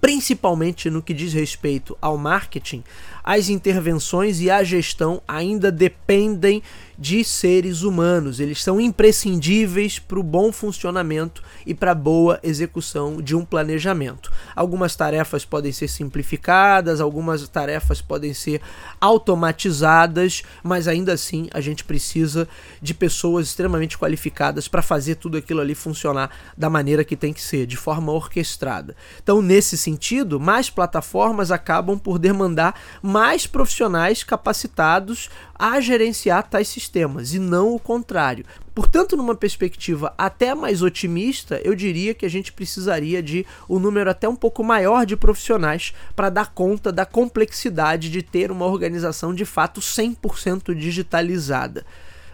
principalmente 0.00 0.90
no 0.90 1.02
que 1.02 1.14
diz 1.14 1.32
respeito 1.32 1.96
ao 2.00 2.16
marketing, 2.16 2.84
as 3.26 3.48
intervenções 3.48 4.40
e 4.40 4.48
a 4.48 4.62
gestão 4.62 5.20
ainda 5.26 5.72
dependem 5.72 6.62
de 6.98 7.22
seres 7.24 7.82
humanos. 7.82 8.40
Eles 8.40 8.62
são 8.62 8.80
imprescindíveis 8.80 9.98
para 9.98 10.18
o 10.18 10.22
bom 10.22 10.50
funcionamento 10.52 11.42
e 11.66 11.74
para 11.74 11.90
a 11.90 11.94
boa 11.94 12.38
execução 12.42 13.20
de 13.20 13.34
um 13.34 13.44
planejamento. 13.44 14.32
Algumas 14.54 14.96
tarefas 14.96 15.44
podem 15.44 15.72
ser 15.72 15.88
simplificadas, 15.88 17.00
algumas 17.00 17.46
tarefas 17.48 18.00
podem 18.00 18.32
ser 18.32 18.62
automatizadas, 19.00 20.42
mas 20.62 20.88
ainda 20.88 21.12
assim 21.12 21.48
a 21.52 21.60
gente 21.60 21.84
precisa 21.84 22.48
de 22.80 22.94
pessoas 22.94 23.48
extremamente 23.48 23.98
qualificadas 23.98 24.68
para 24.68 24.82
fazer 24.82 25.16
tudo 25.16 25.36
aquilo 25.36 25.60
ali 25.60 25.74
funcionar 25.74 26.30
da 26.56 26.70
maneira 26.70 27.04
que 27.04 27.16
tem 27.16 27.32
que 27.32 27.42
ser, 27.42 27.66
de 27.66 27.76
forma 27.76 28.12
orquestrada. 28.12 28.96
Então, 29.22 29.42
nesse 29.42 29.76
sentido, 29.76 30.40
mais 30.40 30.70
plataformas 30.70 31.50
acabam 31.50 31.98
por 31.98 32.18
demandar 32.18 32.80
mais 33.16 33.46
profissionais 33.46 34.22
capacitados 34.22 35.30
a 35.54 35.80
gerenciar 35.80 36.50
tais 36.50 36.68
sistemas 36.68 37.32
e 37.32 37.38
não 37.38 37.74
o 37.74 37.78
contrário. 37.78 38.44
Portanto, 38.74 39.16
numa 39.16 39.34
perspectiva 39.34 40.12
até 40.18 40.54
mais 40.54 40.82
otimista, 40.82 41.58
eu 41.64 41.74
diria 41.74 42.12
que 42.12 42.26
a 42.26 42.28
gente 42.28 42.52
precisaria 42.52 43.22
de 43.22 43.46
um 43.70 43.78
número 43.78 44.10
até 44.10 44.28
um 44.28 44.36
pouco 44.36 44.62
maior 44.62 45.06
de 45.06 45.16
profissionais 45.16 45.94
para 46.14 46.28
dar 46.28 46.52
conta 46.52 46.92
da 46.92 47.06
complexidade 47.06 48.10
de 48.10 48.20
ter 48.20 48.50
uma 48.50 48.66
organização 48.66 49.32
de 49.32 49.46
fato 49.46 49.80
100% 49.80 50.74
digitalizada. 50.74 51.86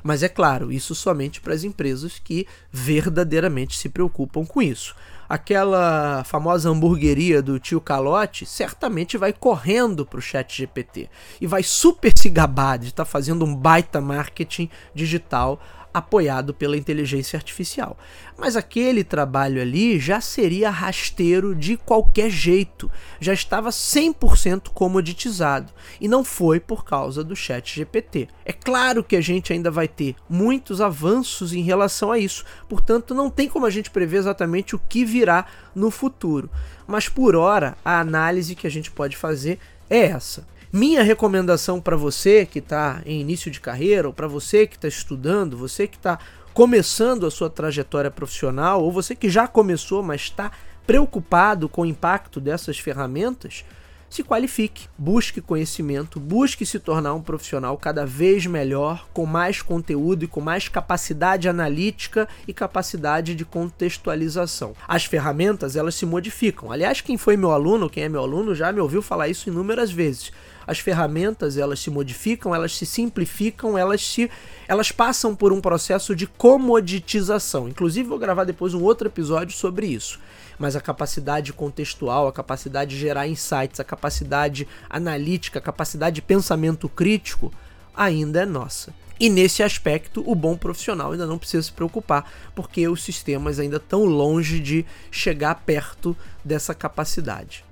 Mas 0.02 0.24
é 0.24 0.28
claro, 0.28 0.72
isso 0.72 0.96
somente 0.96 1.40
para 1.40 1.54
as 1.54 1.62
empresas 1.62 2.18
que 2.18 2.44
verdadeiramente 2.72 3.78
se 3.78 3.88
preocupam 3.88 4.44
com 4.44 4.60
isso 4.60 4.96
aquela 5.32 6.22
famosa 6.24 6.68
hamburgueria 6.68 7.40
do 7.40 7.58
tio 7.58 7.80
Calote 7.80 8.44
certamente 8.44 9.16
vai 9.16 9.32
correndo 9.32 10.04
para 10.04 10.18
o 10.18 10.20
chat 10.20 10.54
GPT 10.54 11.08
e 11.40 11.46
vai 11.46 11.62
super 11.62 12.12
se 12.14 12.28
gabar 12.28 12.78
de 12.78 12.88
estar 12.88 13.06
tá 13.06 13.10
fazendo 13.10 13.42
um 13.42 13.56
baita 13.56 13.98
marketing 13.98 14.68
digital 14.94 15.58
apoiado 15.92 16.54
pela 16.54 16.76
inteligência 16.76 17.36
artificial. 17.36 17.98
Mas 18.38 18.56
aquele 18.56 19.04
trabalho 19.04 19.60
ali 19.60 19.98
já 19.98 20.20
seria 20.20 20.70
rasteiro 20.70 21.54
de 21.54 21.76
qualquer 21.76 22.30
jeito, 22.30 22.90
já 23.20 23.32
estava 23.32 23.70
100% 23.70 24.70
comoditizado 24.70 25.72
e 26.00 26.08
não 26.08 26.24
foi 26.24 26.58
por 26.58 26.84
causa 26.84 27.22
do 27.22 27.36
Chat 27.36 27.76
GPT. 27.76 28.28
É 28.44 28.52
claro 28.52 29.04
que 29.04 29.16
a 29.16 29.20
gente 29.20 29.52
ainda 29.52 29.70
vai 29.70 29.86
ter 29.86 30.16
muitos 30.28 30.80
avanços 30.80 31.52
em 31.52 31.62
relação 31.62 32.10
a 32.10 32.18
isso, 32.18 32.44
portanto 32.68 33.14
não 33.14 33.30
tem 33.30 33.48
como 33.48 33.66
a 33.66 33.70
gente 33.70 33.90
prever 33.90 34.18
exatamente 34.18 34.74
o 34.74 34.78
que 34.78 35.04
virá 35.04 35.46
no 35.74 35.90
futuro. 35.90 36.50
Mas 36.86 37.08
por 37.08 37.36
hora, 37.36 37.76
a 37.84 38.00
análise 38.00 38.54
que 38.54 38.66
a 38.66 38.70
gente 38.70 38.90
pode 38.90 39.16
fazer 39.16 39.58
é 39.88 40.06
essa. 40.06 40.46
Minha 40.74 41.02
recomendação 41.02 41.82
para 41.82 41.98
você 41.98 42.46
que 42.46 42.58
está 42.58 43.02
em 43.04 43.20
início 43.20 43.50
de 43.50 43.60
carreira, 43.60 44.08
ou 44.08 44.14
para 44.14 44.26
você 44.26 44.66
que 44.66 44.76
está 44.76 44.88
estudando, 44.88 45.54
você 45.54 45.86
que 45.86 45.98
está 45.98 46.18
começando 46.54 47.26
a 47.26 47.30
sua 47.30 47.50
trajetória 47.50 48.10
profissional, 48.10 48.82
ou 48.82 48.90
você 48.90 49.14
que 49.14 49.28
já 49.28 49.46
começou, 49.46 50.02
mas 50.02 50.22
está 50.22 50.50
preocupado 50.86 51.68
com 51.68 51.82
o 51.82 51.86
impacto 51.86 52.40
dessas 52.40 52.78
ferramentas, 52.78 53.66
se 54.12 54.22
qualifique, 54.22 54.88
busque 54.98 55.40
conhecimento, 55.40 56.20
busque 56.20 56.66
se 56.66 56.78
tornar 56.78 57.14
um 57.14 57.22
profissional 57.22 57.76
cada 57.78 58.04
vez 58.04 58.44
melhor, 58.44 59.06
com 59.10 59.24
mais 59.24 59.62
conteúdo 59.62 60.24
e 60.24 60.28
com 60.28 60.38
mais 60.38 60.68
capacidade 60.68 61.48
analítica 61.48 62.28
e 62.46 62.52
capacidade 62.52 63.34
de 63.34 63.42
contextualização. 63.42 64.74
As 64.86 65.06
ferramentas, 65.06 65.76
elas 65.76 65.94
se 65.94 66.04
modificam. 66.04 66.70
Aliás, 66.70 67.00
quem 67.00 67.16
foi 67.16 67.38
meu 67.38 67.52
aluno, 67.52 67.88
quem 67.88 68.04
é 68.04 68.08
meu 68.08 68.20
aluno, 68.20 68.54
já 68.54 68.70
me 68.70 68.80
ouviu 68.80 69.00
falar 69.00 69.28
isso 69.28 69.48
inúmeras 69.48 69.90
vezes. 69.90 70.30
As 70.66 70.78
ferramentas, 70.78 71.56
elas 71.56 71.80
se 71.80 71.90
modificam, 71.90 72.54
elas 72.54 72.76
se 72.76 72.86
simplificam, 72.86 73.76
elas 73.76 74.06
se 74.06 74.30
elas 74.68 74.90
passam 74.90 75.34
por 75.34 75.52
um 75.52 75.60
processo 75.60 76.14
de 76.14 76.26
comoditização. 76.26 77.68
Inclusive 77.68 78.08
vou 78.08 78.18
gravar 78.18 78.44
depois 78.44 78.74
um 78.74 78.82
outro 78.82 79.08
episódio 79.08 79.56
sobre 79.56 79.86
isso 79.86 80.18
mas 80.58 80.76
a 80.76 80.80
capacidade 80.80 81.52
contextual, 81.52 82.28
a 82.28 82.32
capacidade 82.32 82.92
de 82.92 83.00
gerar 83.00 83.26
insights, 83.26 83.80
a 83.80 83.84
capacidade 83.84 84.68
analítica, 84.88 85.58
a 85.58 85.62
capacidade 85.62 86.16
de 86.16 86.22
pensamento 86.22 86.88
crítico 86.88 87.52
ainda 87.94 88.42
é 88.42 88.46
nossa. 88.46 88.94
E 89.18 89.28
nesse 89.28 89.62
aspecto, 89.62 90.22
o 90.26 90.34
bom 90.34 90.56
profissional 90.56 91.12
ainda 91.12 91.26
não 91.26 91.38
precisa 91.38 91.62
se 91.62 91.72
preocupar, 91.72 92.30
porque 92.54 92.88
os 92.88 93.02
sistemas 93.02 93.58
ainda 93.58 93.76
estão 93.76 94.04
longe 94.04 94.58
de 94.58 94.84
chegar 95.10 95.54
perto 95.66 96.16
dessa 96.44 96.74
capacidade. 96.74 97.64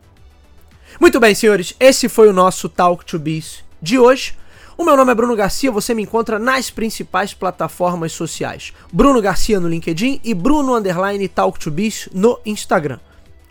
Muito 0.98 1.20
bem, 1.20 1.34
senhores, 1.34 1.74
esse 1.78 2.08
foi 2.08 2.28
o 2.28 2.32
nosso 2.32 2.68
Talk 2.68 3.04
to 3.04 3.18
Biz 3.18 3.62
de 3.80 3.98
hoje. 3.98 4.34
O 4.76 4.84
meu 4.84 4.96
nome 4.96 5.12
é 5.12 5.14
Bruno 5.14 5.36
Garcia, 5.36 5.70
você 5.70 5.94
me 5.94 6.02
encontra 6.02 6.38
nas 6.38 6.70
principais 6.70 7.32
plataformas 7.34 8.12
sociais. 8.12 8.72
Bruno 8.92 9.20
Garcia 9.20 9.60
no 9.60 9.68
LinkedIn 9.68 10.20
e 10.24 10.34
Bruno 10.34 10.74
Underline 10.74 11.28
Talk 11.28 11.58
to 11.58 11.70
Biz 11.70 12.08
no 12.12 12.38
Instagram. 12.44 12.98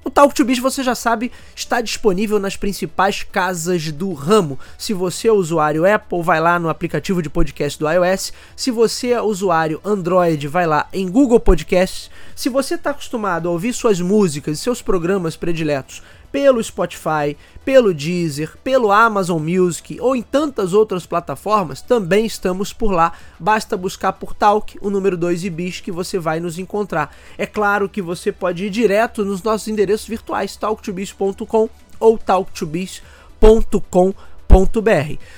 O 0.04 0.10
Talk 0.10 0.34
to 0.34 0.44
Biz, 0.44 0.60
você 0.60 0.82
já 0.82 0.96
sabe, 0.96 1.32
está 1.56 1.82
disponível 1.82 2.40
nas 2.40 2.56
principais 2.56 3.22
casas 3.22 3.92
do 3.92 4.12
ramo. 4.14 4.58
Se 4.78 4.94
você 4.94 5.28
é 5.28 5.32
usuário 5.32 5.86
Apple, 5.86 6.24
vai 6.24 6.40
lá 6.40 6.58
no 6.58 6.70
aplicativo 6.70 7.22
de 7.22 7.30
podcast 7.30 7.78
do 7.78 7.88
iOS. 7.88 8.34
Se 8.56 8.72
você 8.72 9.10
é 9.12 9.22
usuário 9.22 9.80
Android, 9.86 10.48
vai 10.48 10.66
lá 10.66 10.88
em 10.92 11.08
Google 11.08 11.40
Podcasts. 11.40 12.10
Se 12.36 12.50
você 12.50 12.76
está 12.76 12.92
acostumado 12.92 13.48
a 13.48 13.52
ouvir 13.52 13.74
suas 13.74 14.02
músicas 14.02 14.58
e 14.58 14.62
seus 14.62 14.82
programas 14.82 15.36
prediletos 15.36 16.02
pelo 16.32 16.64
Spotify, 16.64 17.36
pelo 17.64 17.94
Deezer, 17.94 18.58
pelo 18.64 18.92
Amazon 18.92 19.42
Music 19.42 20.00
ou 20.00 20.16
em 20.16 20.22
tantas 20.22 20.74
outras 20.74 21.06
plataformas, 21.06 21.82
também 21.82 22.26
estamos 22.26 22.74
por 22.74 22.92
lá. 22.92 23.14
Basta 23.40 23.78
buscar 23.78 24.14
por 24.14 24.34
Talk, 24.34 24.78
o 24.82 24.90
número 24.90 25.18
2 25.18 25.44
e 25.44 25.50
bis 25.50 25.80
que 25.80 25.92
você 25.92 26.20
vai 26.20 26.40
nos 26.40 26.60
encontrar. 26.60 27.16
É 27.38 27.46
claro 27.46 27.90
que 27.90 28.02
você 28.02 28.32
pode 28.32 28.66
ir 28.66 28.70
direto 28.70 29.26
nos 29.26 29.44
nossos 29.44 29.68
endereços 29.68 30.08
virtuais, 30.08 30.56
talktobiz.com 30.56 31.70
ou 32.00 32.18
talktobiz.com.br 32.18 34.30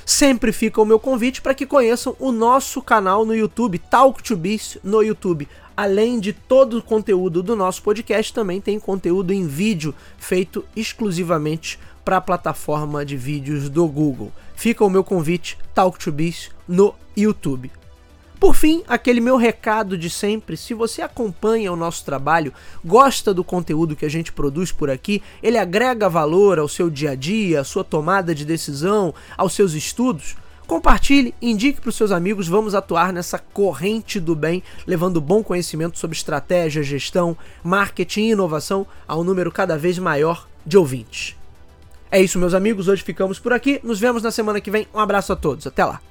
Sempre 0.06 0.54
fica 0.54 0.82
o 0.82 0.86
meu 0.86 0.98
convite 0.98 1.42
para 1.42 1.54
que 1.54 1.66
conheçam 1.66 2.16
o 2.18 2.32
nosso 2.32 2.82
canal 2.82 3.26
no 3.26 3.36
YouTube, 3.36 3.78
Talk 3.78 4.24
to 4.24 4.38
Biz 4.38 4.78
no 4.82 5.04
YouTube. 5.04 5.50
Além 5.76 6.18
de 6.18 6.32
todo 6.32 6.78
o 6.78 6.82
conteúdo 6.82 7.44
do 7.44 7.54
nosso 7.54 7.84
podcast, 7.84 8.34
também 8.34 8.62
tem 8.62 8.80
conteúdo 8.80 9.34
em 9.34 9.46
vídeo 9.46 9.94
feito 10.18 10.64
exclusivamente 10.76 11.78
para 12.06 12.18
a 12.18 12.22
plataforma 12.22 13.06
de 13.06 13.18
vídeos 13.18 13.70
do 13.70 13.86
Google. 13.86 14.32
Fica 14.56 14.86
o 14.86 14.90
meu 14.90 15.04
convite, 15.04 15.58
Talk 15.74 16.00
to 16.00 16.12
Biz 16.12 16.50
no 16.66 16.96
YouTube. 17.16 17.81
Por 18.42 18.56
fim, 18.56 18.82
aquele 18.88 19.22
meu 19.22 19.38
recado 19.38 19.96
de 19.96 20.10
sempre: 20.10 20.58
se 20.58 20.74
você 20.74 21.04
acompanha 21.04 21.72
o 21.72 21.76
nosso 21.76 22.04
trabalho, 22.04 22.52
gosta 22.84 23.36
do 23.36 23.44
conteúdo 23.44 23.96
que 23.96 24.04
a 24.04 24.10
gente 24.10 24.32
produz 24.32 24.72
por 24.72 24.90
aqui, 24.90 25.22
ele 25.44 25.60
agrega 25.60 26.10
valor 26.10 26.58
ao 26.58 26.68
seu 26.68 26.90
dia 26.90 27.12
a 27.12 27.16
dia, 27.16 27.62
à 27.62 27.64
sua 27.64 27.84
tomada 27.84 28.34
de 28.34 28.44
decisão, 28.44 29.14
aos 29.38 29.54
seus 29.54 29.74
estudos, 29.74 30.36
compartilhe, 30.66 31.36
indique 31.40 31.80
para 31.80 31.90
os 31.90 31.96
seus 31.96 32.12
amigos, 32.12 32.48
vamos 32.48 32.74
atuar 32.74 33.14
nessa 33.14 33.38
corrente 33.38 34.20
do 34.20 34.36
bem, 34.36 34.64
levando 34.88 35.22
bom 35.22 35.44
conhecimento 35.44 36.00
sobre 36.00 36.18
estratégia, 36.18 36.82
gestão, 36.82 37.38
marketing 37.64 38.22
e 38.22 38.32
inovação 38.32 38.88
a 39.08 39.16
um 39.16 39.24
número 39.24 39.52
cada 39.52 39.78
vez 39.78 40.00
maior 40.00 40.48
de 40.66 40.80
ouvintes. 40.80 41.36
É 42.10 42.20
isso, 42.20 42.40
meus 42.40 42.56
amigos, 42.56 42.88
hoje 42.88 43.04
ficamos 43.04 43.38
por 43.38 43.54
aqui, 43.54 43.80
nos 43.84 44.00
vemos 44.00 44.24
na 44.24 44.32
semana 44.32 44.60
que 44.60 44.72
vem, 44.72 44.88
um 44.92 45.00
abraço 45.00 45.32
a 45.32 45.36
todos, 45.36 45.68
até 45.68 45.86
lá! 45.86 46.02